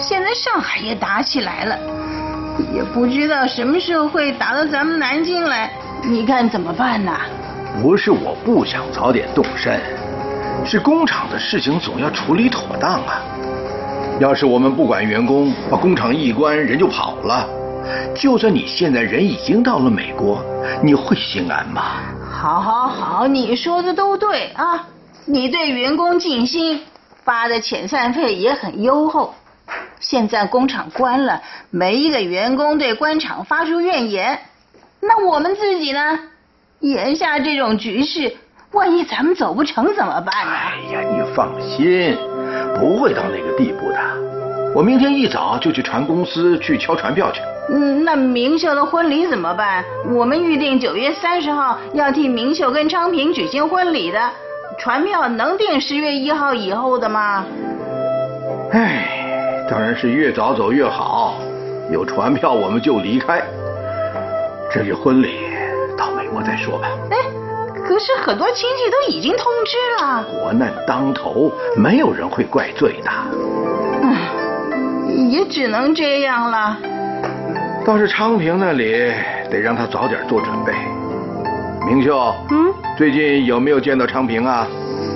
[0.00, 1.78] 现在上海也打起来了，
[2.74, 5.72] 也不知道什么时候会打到咱们南京来，
[6.04, 7.12] 你看怎么办呢？
[7.82, 9.80] 不是我不想早点动身，
[10.64, 13.22] 是工厂的事情总要处理妥当啊。
[14.18, 17.48] 要是我们不管员工，把工厂一关，人就跑了，
[18.14, 20.42] 就算你现在人已经到了美国，
[20.82, 21.82] 你会心安吗？
[22.30, 24.86] 好，好，好，你说的都对啊。
[25.26, 26.82] 你对员工尽心，
[27.24, 29.34] 发的遣散费也很优厚。
[30.00, 34.40] 现在工厂关了，没一个员工对官场发出怨言。
[35.00, 36.18] 那我们自己呢？
[36.80, 38.34] 眼下这种局势，
[38.72, 40.52] 万一咱们走不成怎么办呢？
[40.52, 42.16] 哎呀，你放心，
[42.78, 43.98] 不会到那个地步的。
[44.74, 47.40] 我明天一早就去船公司去敲船票去。
[47.70, 49.84] 嗯，那明秀的婚礼怎么办？
[50.10, 54.30] 我们预定九月三十号要替明秀跟昌平举行婚礼的，
[54.78, 57.44] 船票能订十月一号以后的吗？
[58.72, 61.36] 哎，当然是越早走越好。
[61.90, 63.42] 有船票我们就离开。
[64.72, 65.40] 至于婚礼，
[65.96, 66.88] 到美国再说吧。
[67.10, 67.16] 哎，
[67.84, 70.24] 可是很多亲戚都已经通知了。
[70.24, 73.10] 国难当头，没有人会怪罪的。
[74.02, 74.30] 唉，
[75.28, 76.78] 也只能这样了。
[77.84, 79.12] 倒是昌平那里，
[79.50, 80.72] 得让他早点做准备。
[81.84, 84.68] 明秀，嗯，最近有没有见到昌平啊？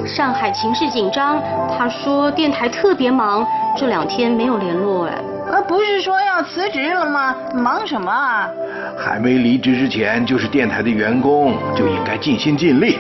[0.05, 1.40] 上海情势紧张，
[1.79, 5.14] 他说电台特别忙，这两天没有联络哎。
[5.55, 7.33] 呃，不是说要辞职了吗？
[7.55, 8.51] 忙什么啊？
[8.99, 12.99] 还没离职之前，就是电台的员工，就应该尽心尽力。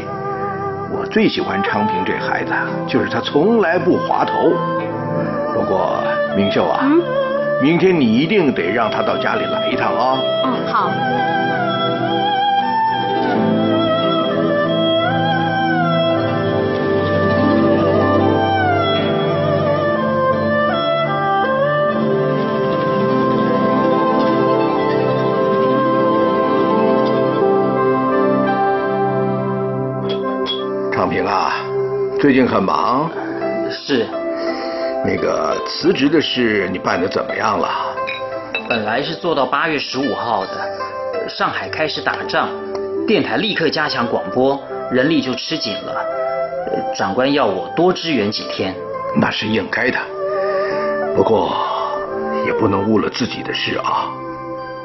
[0.92, 2.52] 我最喜欢昌平这孩子，
[2.86, 4.52] 就是他从来不滑头。
[5.52, 5.98] 不过
[6.36, 7.02] 明秀啊，嗯，
[7.60, 10.20] 明天你一定得让他到家里来一趟啊。
[10.44, 10.92] 嗯，好。
[31.14, 31.54] 平啊，
[32.18, 33.08] 最近很忙。
[33.70, 34.04] 是，
[35.06, 37.68] 那个辞职的事你办的怎么样了？
[38.68, 40.50] 本来是做到八月十五号的，
[41.12, 42.48] 呃上海开始打仗，
[43.06, 45.92] 电台立刻加强广播，人力就吃紧了。
[46.72, 48.74] 呃长官要我多支援几天。
[49.14, 49.98] 那是应该的，
[51.14, 51.56] 不过
[52.44, 54.10] 也不能误了自己的事啊。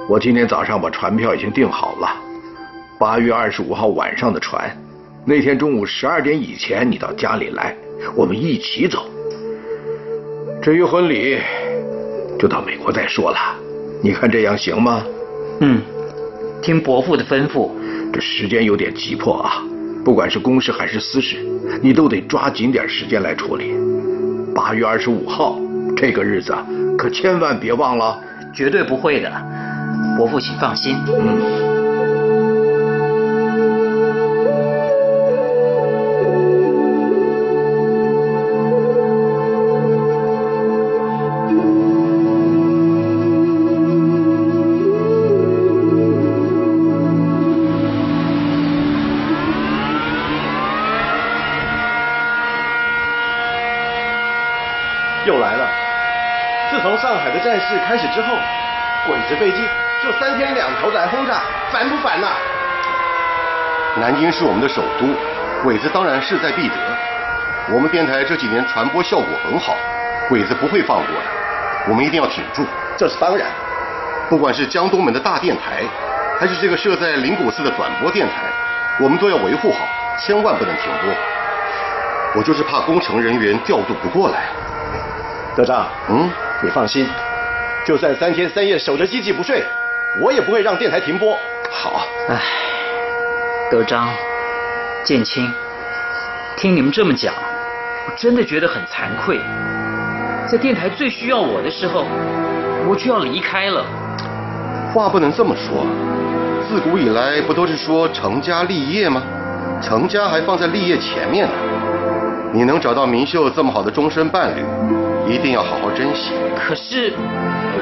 [0.07, 2.07] 我今天早上把船票已经订好了，
[2.99, 4.69] 八月二十五号晚上的船，
[5.29, 7.77] 那天中午十二点以前你到家里来，
[8.15, 9.05] 我们一起走。
[10.59, 11.37] 至于婚礼，
[12.39, 13.37] 就到美国再说了。
[14.01, 15.05] 你看这样行吗？
[15.59, 15.83] 嗯，
[16.63, 17.69] 听伯父的吩咐。
[18.11, 19.63] 这时间有点急迫啊，
[20.03, 21.37] 不管是公事还是私事，
[21.79, 23.75] 你都得抓紧点时间来处理。
[24.55, 25.59] 八月二十五号
[25.95, 26.55] 这个日子，
[26.97, 28.19] 可千万别忘了。
[28.51, 29.31] 绝对不会的，
[30.17, 30.95] 伯父请放心。
[31.07, 31.68] 嗯。
[57.01, 58.35] 上海的战事开始之后，
[59.07, 59.67] 鬼子飞机
[60.03, 62.27] 就三天两头来轰炸，烦不烦呐？
[64.01, 65.07] 南京是我们的首都，
[65.63, 66.75] 鬼子当然势在必得。
[67.71, 69.75] 我们电台这几年传播效果很好，
[70.27, 71.21] 鬼子不会放过的，
[71.87, 72.65] 我们一定要挺住。
[72.97, 73.47] 这是当然。
[74.29, 75.83] 不管是江东门的大电台，
[76.37, 78.33] 还是这个设在灵谷寺的转播电台，
[78.99, 81.13] 我们都要维护好，千万不能停播。
[82.35, 84.49] 我就是怕工程人员调度不过来。
[85.55, 86.29] 德章，嗯，
[86.61, 87.07] 你放心，
[87.85, 89.63] 就算三天三夜守着机器不睡，
[90.19, 91.37] 我也不会让电台停播。
[91.71, 92.41] 好，唉，
[93.71, 94.09] 德章、
[95.05, 95.49] 建清，
[96.57, 97.33] 听你们这么讲，
[98.07, 99.39] 我真的觉得很惭愧。
[100.51, 102.05] 在电台最需要我的时候，
[102.85, 103.85] 我就要离开了。
[104.93, 105.85] 话不能这么说，
[106.67, 109.23] 自古以来不都是说成家立业吗？
[109.81, 111.53] 成家还放在立业前面呢。
[112.51, 114.65] 你能找到明秀这么好的终身伴侣，
[115.27, 116.31] 一定要好好珍惜。
[116.55, 117.13] 可是，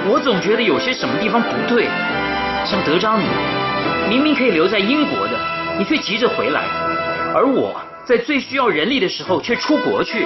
[0.09, 1.87] 我总觉得有些什么地方不对。
[2.65, 3.25] 像德章你，
[4.09, 5.33] 明明可以留在英国的，
[5.77, 6.61] 你却急着回来，
[7.33, 10.25] 而我在最需要人力的时候却出国去。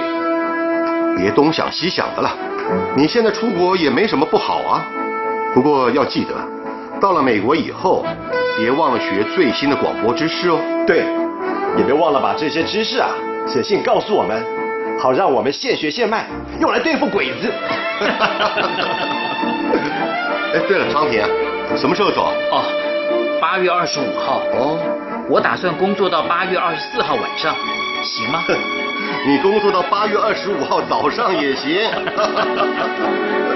[1.16, 2.30] 别东想西想的了，
[2.96, 4.82] 你现在出国也没什么不好啊。
[5.54, 6.34] 不过要记得，
[7.00, 8.04] 到了美国以后，
[8.58, 10.58] 别忘了学最新的广播知识哦。
[10.86, 11.04] 对，
[11.76, 13.10] 也别忘了把这些知识啊
[13.46, 14.42] 写信告诉我们，
[14.98, 16.26] 好让我们现学现卖，
[16.60, 17.52] 用来对付鬼子。
[20.54, 21.24] 哎，对了，昌平，
[21.76, 22.32] 什么时候走？
[22.50, 22.62] 哦，
[23.40, 24.42] 八月二十五号。
[24.52, 24.78] 哦，
[25.28, 27.54] 我打算工作到八月二十四号晚上，
[28.04, 28.44] 行吗？
[29.26, 31.70] 你工作到八月二十五号早上也行。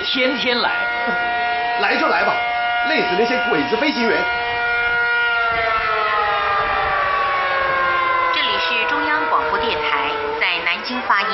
[0.00, 0.70] 天天来。
[1.80, 2.34] 来就来吧，
[2.88, 4.18] 累死那些鬼子飞行员。
[8.32, 11.28] 这里是中央广播电台，在南京发音。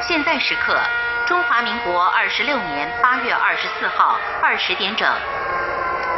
[0.00, 0.76] 现在时刻，
[1.26, 5.08] 中华民国二十六年八月二十四号二十点整。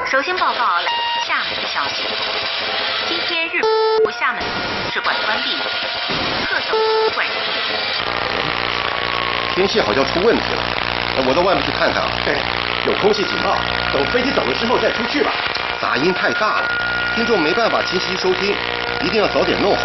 [0.06, 0.80] 首先报告
[1.26, 2.04] 厦门的消息：
[3.06, 3.60] 今天日
[4.04, 4.42] 本厦门
[4.92, 5.56] 使馆关闭，
[6.46, 6.76] 特首
[7.14, 7.26] 馆
[9.54, 10.62] 天气好像出问题了，
[11.26, 12.10] 我到外面去看看啊。
[12.86, 13.56] 有空气警报，
[13.92, 15.30] 等飞机走了之后再出去吧。
[15.80, 16.68] 杂音太大了，
[17.14, 18.54] 听众没办法清晰收听，
[19.02, 19.82] 一定要早点弄好。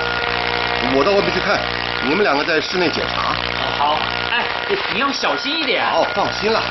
[0.96, 1.60] 我到外面去看，
[2.04, 3.36] 你们两个在室内检查。
[3.78, 4.00] 好，
[4.32, 4.46] 哎，
[4.94, 5.84] 你要小心一点。
[5.86, 6.62] 好，放心了。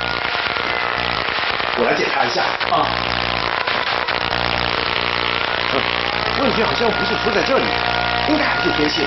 [1.77, 2.43] 我来检查一下。
[2.71, 2.87] 啊。
[6.41, 7.65] 问题好像不是出在这里，
[8.29, 9.07] 应该还是天气。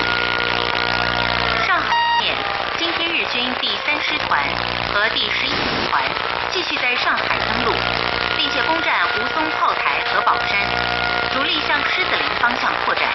[3.60, 4.40] 第三师团
[4.92, 6.02] 和第十一师团
[6.50, 7.72] 继续在上海登陆，
[8.36, 10.58] 并且攻占吴淞炮台和宝山，
[11.32, 13.08] 主力向狮子林方向扩展。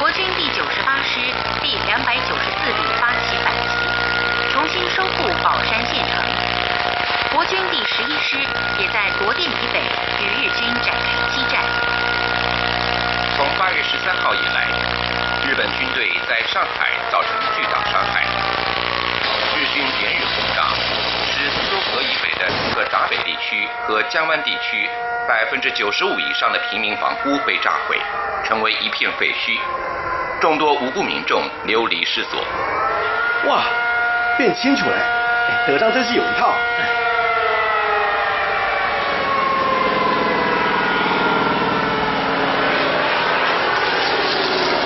[0.00, 1.20] 国军第九十八师、
[1.60, 6.24] 第两百九十四旅发起反击，重新收复宝山县城。
[7.32, 8.36] 国军第十一师
[8.78, 9.80] 也在罗店以北
[10.20, 11.62] 与日军展开激战。
[13.36, 14.66] 从八月十三号以来，
[15.46, 16.91] 日本军队在上海
[23.52, 24.88] 区和江湾地区
[25.28, 28.00] 百分之九十五以上的平民房屋被炸毁，
[28.42, 29.58] 成为一片废墟，
[30.40, 32.42] 众多无辜民众流离失所。
[33.44, 33.64] 哇，
[34.38, 36.54] 变清楚了，哎德章真是有一套。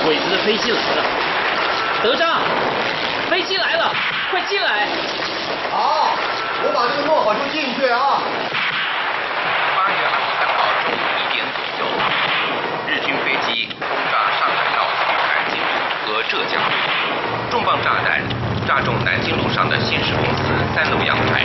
[0.04, 1.04] 鬼子的飞机来了，
[2.02, 2.40] 德章，
[3.30, 3.94] 飞机来了，
[4.30, 4.88] 快进来！
[5.70, 6.16] 好，
[6.62, 8.22] 我把这个弄好就进去啊。
[9.74, 11.84] 八月二十三号中午一点左右，
[12.88, 15.68] 日军飞机轰炸上海闹区南京路
[16.00, 16.72] 和浙江路，
[17.50, 18.24] 重磅炸弹
[18.66, 21.44] 炸中南京路上的信使公司三楼阳台，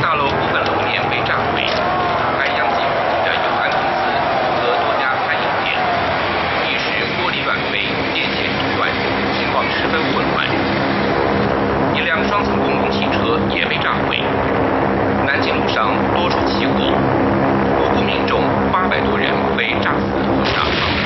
[0.00, 1.66] 大楼部分楼面被炸毁，
[2.38, 2.78] 还殃及
[3.26, 4.06] 的有限公司
[4.62, 5.74] 和多家餐饮店，
[6.70, 7.82] 一时玻璃乱飞，
[8.14, 8.88] 电线中断，
[9.34, 10.46] 情况十分混乱。
[11.96, 14.22] 一辆双层公共汽车也被炸毁。
[15.26, 16.94] 南京路上多处起火，
[17.88, 20.97] 无辜民众八百多人被炸死或炸伤。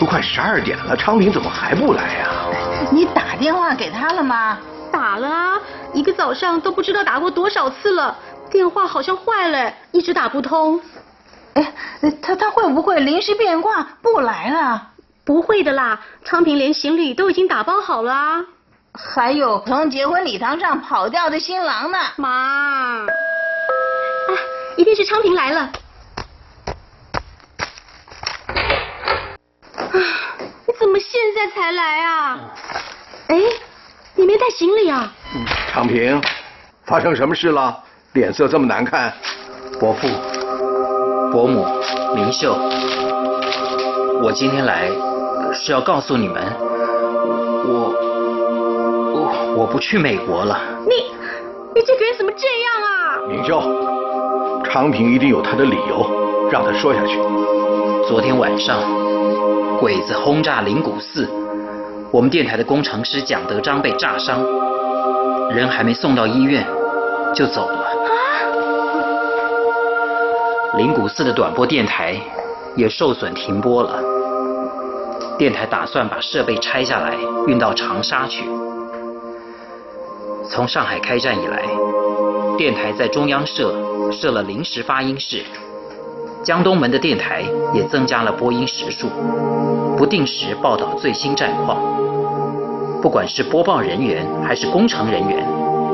[0.00, 2.30] 都快十二点了，昌平怎么还不来呀、
[2.90, 4.58] 你打电话给他了吗？
[4.90, 5.60] 打了啊，
[5.92, 8.16] 一个早上都不知道打过多少次了，
[8.50, 10.80] 电话好像坏了，一直打不通。
[11.52, 11.74] 哎，
[12.22, 14.88] 他他会不会临时变卦不来了？
[15.26, 18.40] 不会的啦，昌平连行李都已经打包好了啊。
[18.94, 21.98] 还有从结婚礼堂上跑掉的新郎呢。
[22.16, 23.06] 妈，啊，
[24.78, 25.70] 一定是昌平来了。
[29.92, 32.38] 你怎么现在才来啊？
[33.28, 33.36] 哎，
[34.14, 35.12] 你没带行李啊？
[35.72, 36.20] 昌平，
[36.84, 37.76] 发生什么事了？
[38.12, 39.12] 脸色这么难看。
[39.78, 40.08] 伯父、
[41.32, 41.66] 伯母、
[42.14, 42.54] 明秀，
[44.22, 44.90] 我今天来
[45.52, 46.42] 是要告诉你们，
[47.64, 47.94] 我
[49.14, 50.60] 我我不去美国了。
[50.88, 51.12] 你
[51.74, 53.26] 你这个人怎么这样啊？
[53.28, 57.16] 明秀，昌平一定有他的理由，让他说下去。
[58.08, 58.82] 昨天晚上，
[59.80, 61.26] 鬼子轰炸灵谷寺，
[62.10, 64.44] 我们电台的工程师蒋德章被炸伤，
[65.48, 66.66] 人还没送到医院
[67.34, 67.86] 就走了。
[70.76, 72.14] 灵谷寺的短波电台
[72.76, 74.02] 也受损停播了，
[75.38, 77.16] 电台打算把设备拆下来
[77.46, 78.44] 运到长沙去。
[80.46, 81.62] 从上海开战以来，
[82.58, 83.74] 电台在中央社
[84.12, 85.42] 设了临时发音室，
[86.42, 89.08] 江东门的电台也增加了播音时数，
[89.96, 91.78] 不定时报道最新战况。
[93.02, 95.46] 不管是播报人员还是工程人员，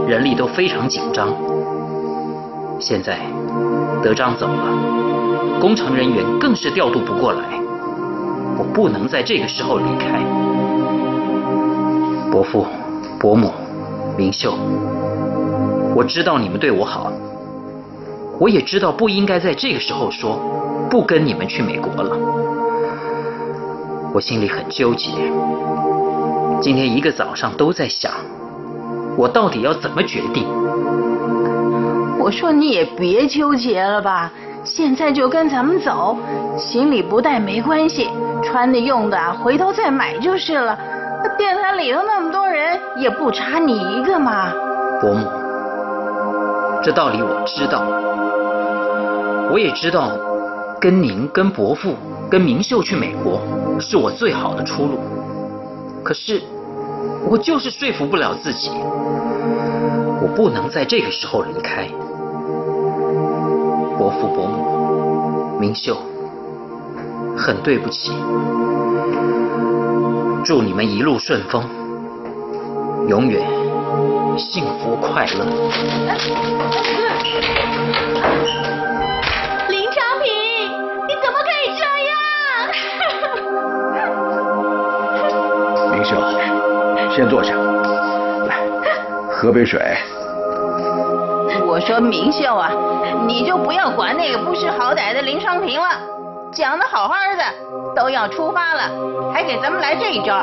[0.06, 1.34] 人力都非常紧张。
[2.78, 3.18] 现在。
[4.02, 7.40] 德章走了，工程人员更是调度不过来，
[8.56, 10.20] 我不能在这个时候离开。
[12.30, 12.66] 伯父、
[13.18, 13.50] 伯母、
[14.16, 14.54] 明秀，
[15.94, 17.10] 我知道你们对我好，
[18.38, 20.38] 我也知道不应该在这个时候说
[20.90, 22.16] 不跟你们去美国了，
[24.12, 25.10] 我心里很纠结，
[26.60, 28.12] 今天一个早上都在想，
[29.16, 30.46] 我到底要怎么决定。
[32.18, 34.30] 我说你也别纠结了吧，
[34.64, 36.16] 现在就跟咱们走，
[36.56, 38.10] 行李不带没关系，
[38.42, 40.78] 穿的用的回头再买就是了。
[41.38, 44.52] 电台里头那么多人，也不差你一个嘛。
[45.00, 45.26] 伯母，
[46.82, 47.84] 这道理我知道，
[49.50, 50.12] 我也知道，
[50.80, 51.94] 跟您、跟伯父、
[52.30, 53.40] 跟明秀去美国
[53.80, 54.98] 是我最好的出路。
[56.02, 56.42] 可是，
[57.28, 58.70] 我就是说服不了自己，
[60.20, 61.88] 我不能在这个时候离开。
[63.98, 65.96] 伯父伯母，明秀，
[67.36, 68.12] 很对不起。
[70.44, 71.64] 祝你们一路顺风，
[73.08, 73.42] 永远
[74.38, 75.44] 幸福快乐。
[87.16, 87.54] 先坐下，
[88.46, 88.58] 来
[89.30, 89.80] 喝杯水。
[91.66, 92.70] 我说明秀啊，
[93.26, 95.88] 你就不要管那个不识好歹的林双平了，
[96.52, 97.42] 讲的好好的，
[97.94, 98.90] 都要出发了，
[99.32, 100.42] 还给咱们来这一招，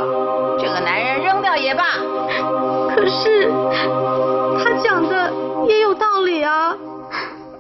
[0.58, 1.84] 这个男人扔掉也罢。
[2.96, 3.52] 可是
[4.64, 5.32] 他讲的
[5.68, 6.76] 也有道理啊，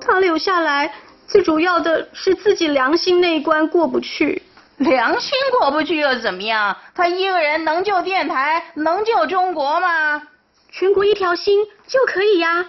[0.02, 0.92] 他留下来
[1.28, 4.42] 最主要的是自己良心那一关过不去。
[4.78, 6.76] 良心过不去又怎么样？
[6.96, 10.24] 他一个人能救电台，能救中国吗？
[10.72, 12.66] 全国一条心就可以呀。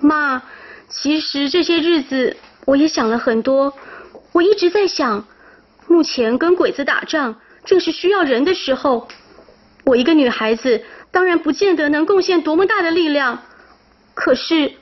[0.00, 0.42] 妈，
[0.88, 3.74] 其实这些日子我也想了很多，
[4.32, 5.26] 我一直在想，
[5.86, 9.06] 目前跟鬼子打仗正是需要人的时候，
[9.84, 13.42] 我一个女孩子当然不见得能贡献多么大的力量，
[14.14, 14.72] 可是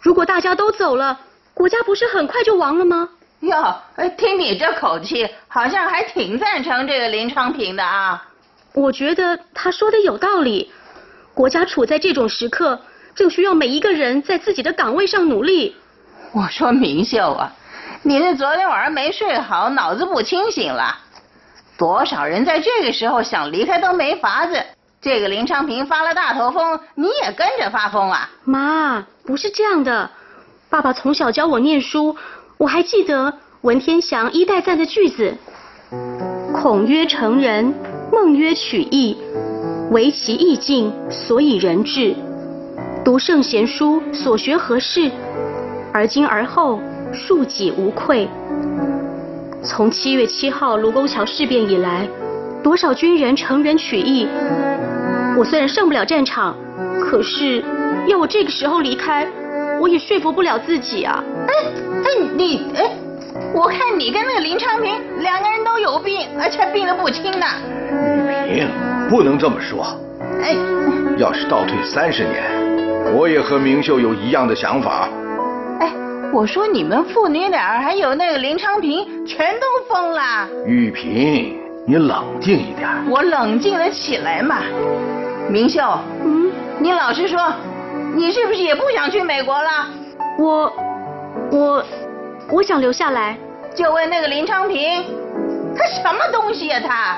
[0.00, 1.20] 如果大家都走了，
[1.52, 3.08] 国家不是很快就亡了吗？
[3.40, 3.76] 哟，
[4.16, 8.26] 听你这口气，好像还挺赞成这个林昌平的啊。
[8.74, 10.70] 我觉得他说的有道理，
[11.34, 12.80] 国家处在这种时刻。
[13.12, 15.76] 正需要每一个人在自己的岗位上努力。
[16.32, 17.52] 我说明秀啊，
[18.02, 20.96] 你是昨天晚上没睡好，脑子不清醒了。
[21.76, 24.64] 多少人在这个时候想离开都没法子。
[25.02, 28.30] 这个林昌平发了大头疯，你也跟着发疯啊？
[28.44, 30.08] 妈，不是这样的。
[30.70, 32.16] 爸爸从小教我念书，
[32.60, 33.32] 我还记得
[33.62, 35.32] 文天祥一代赞的句子
[36.52, 37.72] ：“孔曰成人，
[38.12, 39.16] 孟曰取义，
[39.90, 42.14] 唯其义尽，所以人至。”
[43.02, 45.10] 读圣贤书，所学何事？
[45.90, 46.78] 而今而后，
[47.14, 48.28] 庶己无愧。
[49.62, 52.06] 从七月七号卢沟桥事变以来，
[52.62, 54.28] 多少军人成人取义。
[55.38, 56.54] 我虽然上不了战场，
[57.00, 57.64] 可是
[58.06, 59.26] 要我这个时候离开，
[59.80, 61.24] 我也说服不了自己啊。
[61.48, 61.54] 哎
[62.04, 62.90] 哎，你哎，
[63.54, 67.46] 我看你跟那个林昌平两个人都有病，而且病得不轻呢。
[68.48, 68.68] 玉萍，
[69.08, 69.86] 不能这么说。
[70.42, 70.56] 哎，
[71.18, 73.14] 要是倒退三十年。
[73.14, 75.08] 我也和明秀有一样的想法。
[75.80, 75.92] 哎，
[76.32, 80.48] 我说你们父女俩还有那个林昌平，全都疯了。
[80.66, 82.88] 玉萍，你冷静一点。
[83.08, 84.58] 我冷静了起来嘛。
[85.48, 85.82] 明秀，
[86.24, 87.52] 嗯，你老实说，
[88.14, 89.88] 你是不是也不想去美国了？
[90.38, 90.72] 我，
[91.50, 91.84] 我，
[92.50, 93.36] 我想留下来。
[93.74, 95.04] 就问那个林昌平，
[95.76, 96.80] 他什么东西呀？
[96.80, 97.16] 他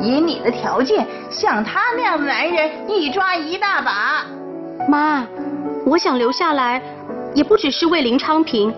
[0.00, 4.26] 以你的条件，像他那样的男人一抓一大把。
[4.86, 5.26] 妈，
[5.86, 6.82] 我想留下来，
[7.34, 8.74] 也不只是为林昌平。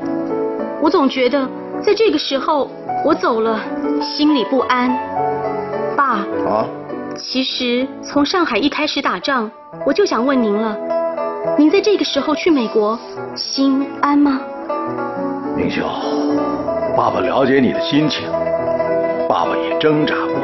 [0.81, 1.49] 我总觉得
[1.83, 2.71] 在这个时候
[3.05, 3.59] 我走了，
[4.01, 4.97] 心里不安。
[5.97, 6.67] 爸，啊，
[7.17, 9.51] 其实从上海一开始打仗，
[9.85, 10.77] 我就想问您了，
[11.59, 12.97] 您在这个时候去美国，
[13.35, 14.41] 心安吗？
[15.57, 15.83] 明秀，
[16.97, 18.27] 爸爸了解你的心情，
[19.29, 20.35] 爸爸也挣扎过。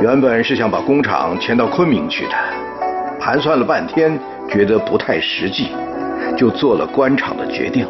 [0.00, 2.32] 原本是想把工厂迁到昆明去的，
[3.20, 4.18] 盘算了半天，
[4.48, 5.68] 觉得不太实际，
[6.36, 7.86] 就做了官场的决定。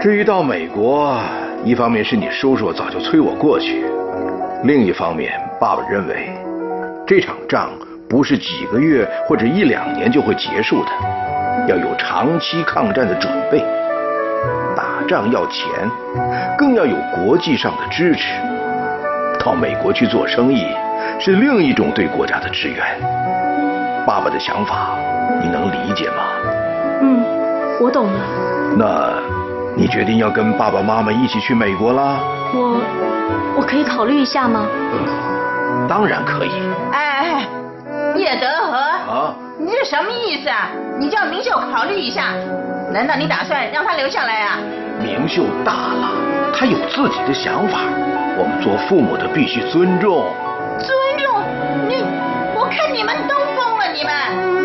[0.00, 1.18] 至于到美国，
[1.64, 3.84] 一方面是你叔叔早就催我过去，
[4.64, 6.28] 另一方面，爸爸认为
[7.06, 7.70] 这场仗
[8.08, 10.90] 不是几个月或者一两年就会结束的，
[11.66, 13.64] 要有长期抗战的准备。
[14.76, 15.68] 打仗要钱，
[16.58, 18.34] 更要有国际上的支持。
[19.38, 20.66] 到美国去做生意，
[21.20, 22.78] 是另一种对国家的支援。
[24.06, 24.96] 爸爸的想法，
[25.42, 26.14] 你能理解吗？
[27.02, 27.22] 嗯，
[27.80, 28.20] 我懂了。
[28.76, 29.10] 那，
[29.76, 32.18] 你决定要跟爸爸妈妈一起去美国啦？
[32.54, 32.80] 我，
[33.56, 34.66] 我可以考虑一下吗？
[34.92, 36.50] 嗯当然可以。
[36.92, 37.46] 哎，
[38.16, 39.34] 叶德和，啊，
[39.64, 40.68] 你这什么意思啊？
[40.98, 42.34] 你叫明秀考虑一下，
[42.92, 44.58] 难道你打算让他留下来啊？
[45.02, 46.10] 明秀大了，
[46.54, 47.78] 他有自己的想法，
[48.36, 50.26] 我们做父母的必须尊重。
[50.78, 51.40] 尊重
[51.88, 52.04] 你？
[52.54, 54.63] 我看你们都疯了，你们！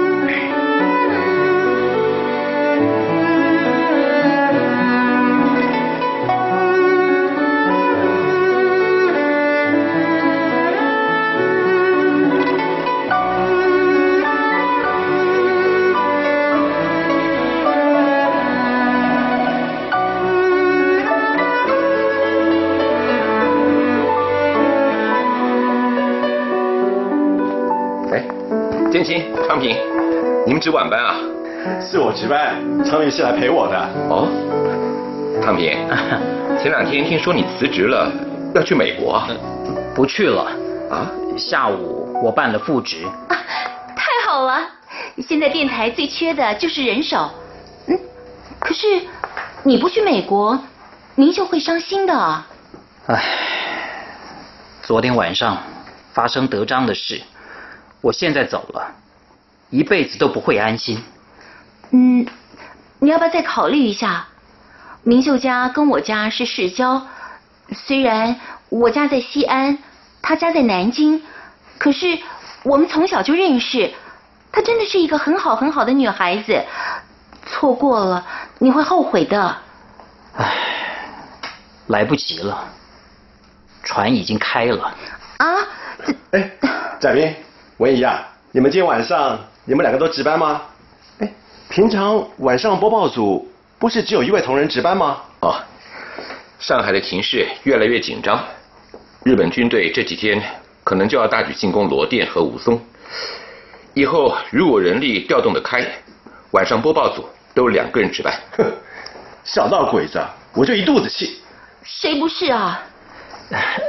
[30.59, 31.15] 值晚班啊？
[31.81, 33.77] 是我值班，昌平是来陪我的。
[34.09, 34.27] 哦，
[35.41, 35.77] 昌平，
[36.57, 38.11] 前两天听说你辞职了，
[38.53, 39.27] 要去美国啊？
[39.95, 40.51] 不去了。
[40.89, 41.09] 啊？
[41.37, 43.05] 下午我办了复职。
[43.27, 43.37] 啊
[43.95, 44.67] 太好了，
[45.27, 47.29] 现在电台最缺的就是人手。
[47.87, 47.99] 嗯，
[48.59, 48.85] 可是
[49.63, 50.59] 你不去美国，
[51.15, 52.43] 明秀会伤心的。
[53.07, 53.23] 唉，
[54.81, 55.57] 昨天晚上
[56.13, 57.21] 发生德章的事，
[58.01, 58.95] 我现在走了，
[59.69, 61.03] 一辈子都不会安心。
[61.91, 62.25] 嗯，
[62.99, 64.27] 你要不要再考虑一下？
[65.03, 67.07] 明秀家跟我家是世交，
[67.71, 69.77] 虽然我家在西安，
[70.21, 71.23] 他家在南京，
[71.77, 72.19] 可是
[72.63, 73.93] 我们从小就认识。
[74.51, 76.65] 她真的是一个很好很好的女孩子，
[77.45, 78.25] 错过了
[78.57, 79.57] 你会后悔的。
[80.35, 80.53] 唉，
[81.87, 82.65] 来不及了，
[83.83, 84.93] 船已经开了。
[85.37, 85.47] 啊？
[86.31, 86.51] 哎，
[86.99, 87.35] 翟斌、
[87.77, 89.39] 文怡啊，你们今天晚上
[89.69, 90.63] 你们两个都值班吗？
[91.19, 91.31] 哎，
[91.69, 93.47] 平常晚上播报组
[93.77, 95.17] 不是只有一位同仁值班吗？
[95.41, 95.61] 哦，
[96.57, 98.43] 上海的情势越来越紧张，
[99.23, 100.41] 日本军队这几天
[100.83, 102.81] 可能就要大举进攻罗店和武松。
[103.93, 105.85] 以后如果人力调动的开，
[106.49, 108.33] 晚上播报组都两个人值班。
[108.57, 108.65] 哼，
[109.45, 110.19] 小闹鬼子，
[110.55, 111.39] 我就一肚子气。
[111.83, 112.81] 谁不是啊？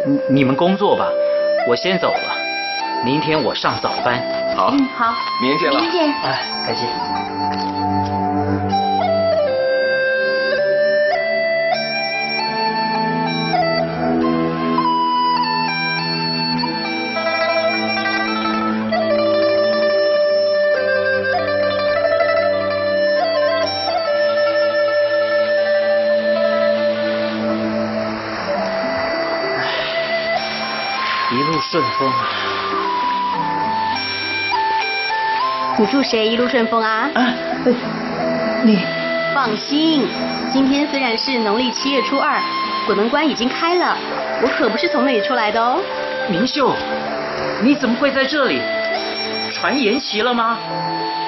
[0.07, 1.09] 你你们工作吧，
[1.67, 2.37] 我先走了。
[3.03, 4.40] 明天我上早班。
[4.57, 5.81] 好，嗯，好，明天见了。
[5.81, 6.15] 明天见。
[6.23, 6.89] 哎，再见。
[31.33, 32.40] 一路顺风啊！
[35.81, 37.09] 你祝谁一路顺风啊？
[37.15, 37.33] 啊，
[38.65, 38.79] 你
[39.35, 40.07] 放心，
[40.53, 42.39] 今天虽然是农历七月初二，
[42.85, 43.97] 鬼门关已经开了，
[44.43, 45.81] 我可不是从那里出来的哦。
[46.29, 46.77] 明秀，
[47.63, 48.61] 你怎么会在这里？
[49.51, 50.59] 船延期了吗？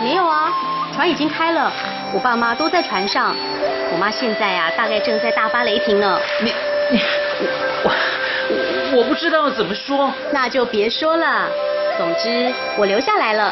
[0.02, 0.52] 没有啊，
[0.94, 1.72] 船已经开了，
[2.12, 3.34] 我爸妈都在船上。
[3.90, 6.20] 我妈现在啊、大概正在大发雷霆呢。
[6.42, 6.52] 你
[6.90, 7.00] 你
[7.84, 7.90] 我
[8.92, 10.12] 我我不知道怎么说。
[10.30, 11.48] 那就别说了。
[11.96, 13.50] 总之，我留下来了。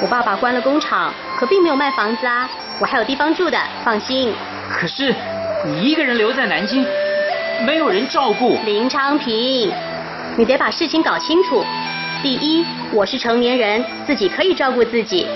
[0.00, 4.32] 我爸爸关了工厂，可并没有卖房子啊，我还有地方住的，放心。
[4.70, 5.12] 可是
[5.64, 6.86] 你一个人留在南京，
[7.66, 8.56] 没有人照顾。
[8.64, 9.72] 林昌平，
[10.36, 11.64] 你得把事情搞清楚。
[12.22, 15.26] 第一，我是成年人，自己可以照顾自己。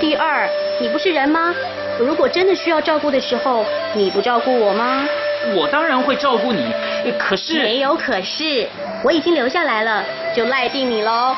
[0.00, 0.48] 第二，
[0.80, 1.54] 你不是人吗？
[2.00, 5.04] 如果真的需要照顾的时候，你不照顾我吗？
[5.54, 6.72] 我当然会照顾你，
[7.16, 8.68] 可是没有可是，
[9.04, 10.02] 我已经留下来了，
[10.34, 11.36] 就赖定你喽。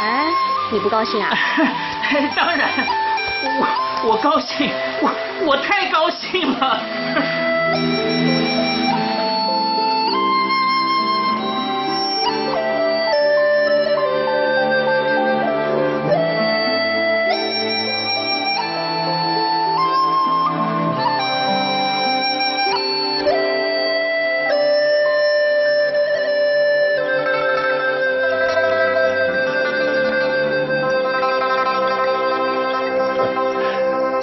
[0.00, 0.24] 哎，
[0.72, 1.30] 你不高兴啊？
[2.36, 2.68] 当然，
[3.58, 5.10] 我我高兴，我
[5.46, 7.45] 我太高兴了。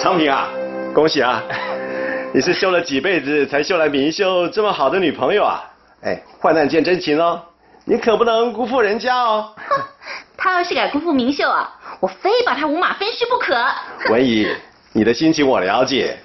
[0.04, 0.50] 昌平啊，
[0.94, 1.42] 恭喜啊！
[2.34, 5.64] 你是修了几辈子才修来明秀这么好的女朋友啊？
[6.02, 7.42] 哎，患难见真情哦，
[7.86, 9.54] 你可不能辜负人家哦。
[10.36, 13.56] 他要是敢辜负明秀啊，我非把他五马分尸不可。
[14.12, 14.46] 文怡，
[14.92, 16.18] 你的心情我了解，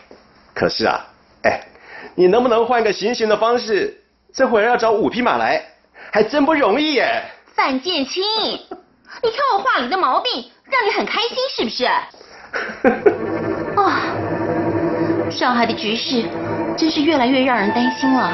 [0.54, 1.00] 可是啊，
[1.44, 1.62] 哎，
[2.16, 3.98] 你能不能换个行刑的方式？
[4.34, 5.64] 这会儿要找五匹马来，
[6.12, 7.24] 还真不容易耶。
[7.56, 8.22] 范建清，
[8.52, 8.60] 你
[9.32, 11.88] 看我话里的毛病，让你很开心是不是？
[13.84, 14.02] 啊，
[15.30, 16.24] 上海的局势
[16.78, 18.32] 真是越来越让人担心了。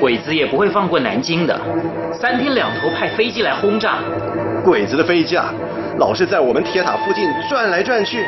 [0.00, 1.58] 鬼子也不会放过南京的，
[2.12, 3.98] 三天两头派飞机来轰炸。
[4.64, 5.52] 鬼子的飞机啊，
[5.98, 8.26] 老是在我们铁塔附近转来转去。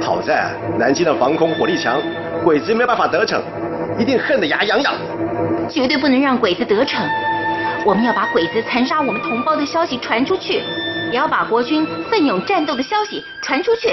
[0.00, 2.00] 好在南京的防空火力强，
[2.42, 3.42] 鬼子没办法得逞，
[3.98, 4.94] 一定恨得牙痒痒。
[5.68, 7.06] 绝对不能让鬼子得逞，
[7.84, 10.62] 我们要把鬼子残杀我们同胞的消息传出去，
[11.10, 13.90] 也要把国军奋勇战斗的消息传出去。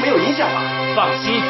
[0.00, 0.62] 没有影响吧？
[0.96, 1.42] 放心。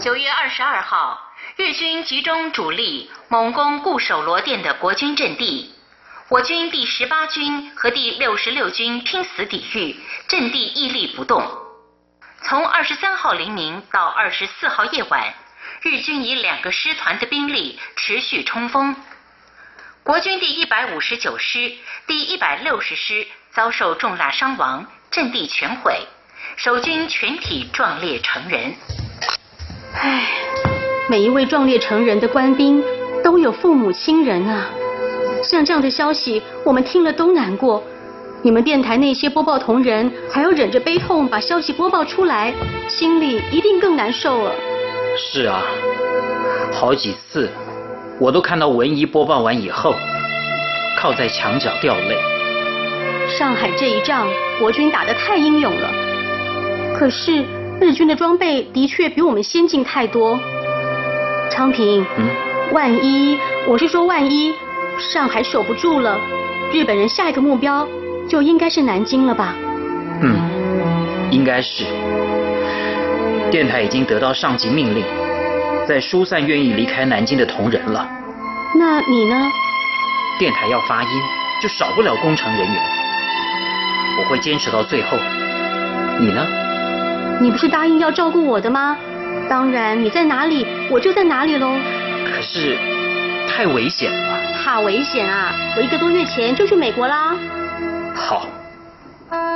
[0.00, 1.20] 九月二十二号，
[1.56, 5.77] 日军集中主力猛攻固守罗店的国军阵地。
[6.30, 9.96] 我军第十八军和第六十六军拼死抵御，
[10.28, 11.42] 阵地屹立不动。
[12.42, 15.32] 从二十三号黎明到二十四号夜晚，
[15.80, 18.94] 日军以两个师团的兵力持续冲锋。
[20.02, 21.72] 国军第一百五十九师、
[22.06, 26.06] 第一百六十师遭受重大伤亡，阵地全毁，
[26.58, 28.74] 守军全体壮烈成人。
[29.94, 30.28] 唉，
[31.08, 32.84] 每一位壮烈成人的官兵
[33.24, 34.66] 都有父母亲人啊，
[35.42, 37.82] 像这样的消息，我们听了都难过。
[38.42, 42.54] 你们电台那些播报同仁还要忍着悲痛把消息播报出来，
[42.88, 44.52] 心里一定更难受了。
[45.16, 45.62] 是啊，
[46.72, 47.50] 好几次。
[48.20, 49.94] 我都看到文姨播报完以后，
[50.96, 52.16] 靠在墙角掉泪。
[53.28, 54.28] 上海这一仗，
[54.58, 55.88] 国军打得太英勇了。
[56.98, 57.44] 可是
[57.80, 60.38] 日军的装备的确比我们先进太多。
[61.50, 62.28] 昌平，嗯，
[62.72, 64.52] 万一我是说万一
[64.98, 66.18] 上海守不住了，
[66.72, 67.88] 日本人下一个目标
[68.28, 69.54] 就应该是南京了吧？
[70.20, 71.84] 嗯，应该是。
[73.50, 75.04] 电台已经得到上级命令。
[75.86, 78.06] 在疏散愿意离开南京的同仁了。
[78.74, 79.50] 那你呢？
[80.38, 81.08] 电台要发音，
[81.62, 82.82] 就少不了工程人员。
[84.18, 85.16] 我会坚持到最后。
[86.18, 86.46] 你呢？
[87.40, 88.98] 你不是答应要照顾我的吗？
[89.48, 91.70] 当然，你在哪里，我就在哪里喽。
[92.26, 92.76] 可是
[93.48, 94.27] 太危险了。
[94.68, 95.50] 怕危险啊！
[95.78, 97.34] 我一个多月前就去美国啦。
[98.14, 98.46] 好，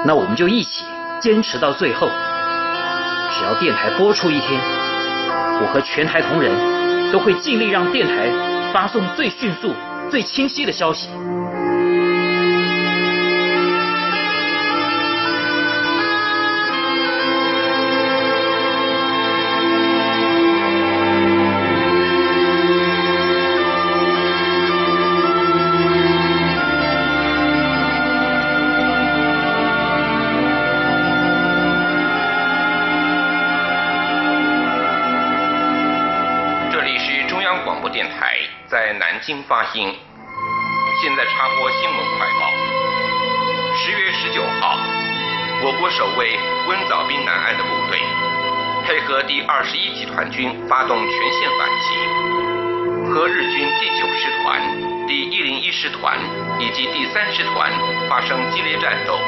[0.07, 0.87] 那我们就一起
[1.21, 2.09] 坚持到最后。
[3.31, 4.59] 只要电台播出一天。
[5.61, 8.31] 我和全台同仁都会尽力让电台
[8.73, 9.75] 发送最迅速、
[10.11, 11.11] 最清晰的消息。
[39.33, 39.89] 新发音。
[41.01, 42.53] 现在插播新闻快报。
[43.75, 44.77] 十月十九号，
[45.63, 47.99] 我国守卫温枣滨南岸的部队，
[48.85, 54.61] 配合第二十一集团军发动全线反击，和日军第九师团、
[55.09, 56.19] 第一零一师团
[56.61, 57.73] 以及第三师团
[58.11, 59.19] 发生激烈战斗，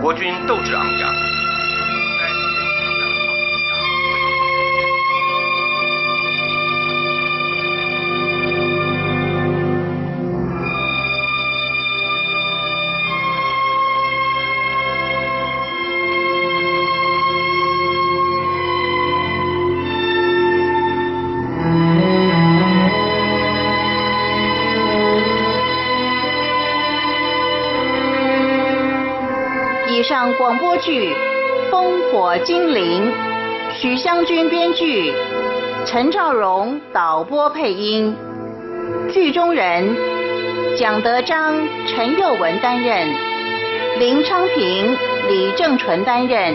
[0.00, 1.14] 国军斗志昂扬。
[30.80, 31.12] 剧
[31.72, 33.12] 《烽火精灵》，
[33.74, 35.12] 许湘君编剧，
[35.84, 38.14] 陈兆荣导播配音。
[39.12, 39.96] 剧中人：
[40.76, 41.56] 蒋德章、
[41.86, 43.08] 陈佑文担任，
[43.98, 44.96] 林昌平、
[45.28, 46.54] 李正淳担任，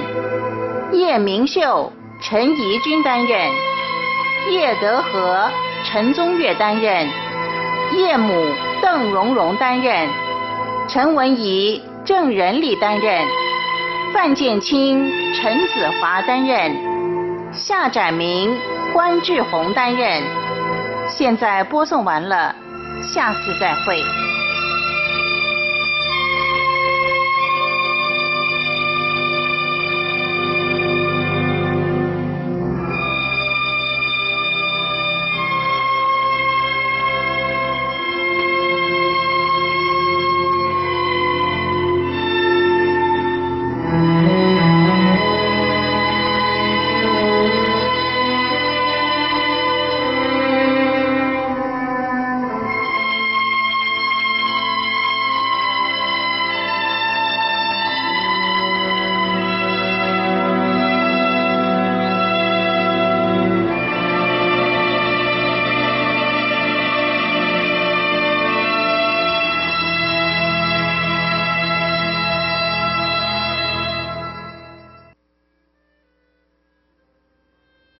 [0.93, 3.49] 叶明秀、陈怡君担任，
[4.51, 5.49] 叶德和、
[5.84, 7.09] 陈宗岳担任，
[7.97, 8.45] 叶母
[8.82, 10.07] 邓荣荣担任，
[10.88, 13.28] 陈文仪郑仁礼担任。
[14.14, 16.72] 范建清、陈子华担任，
[17.51, 18.55] 夏展明、
[18.93, 20.22] 关志宏担任。
[21.07, 22.55] 现在播送完了，
[23.01, 23.99] 下次再会。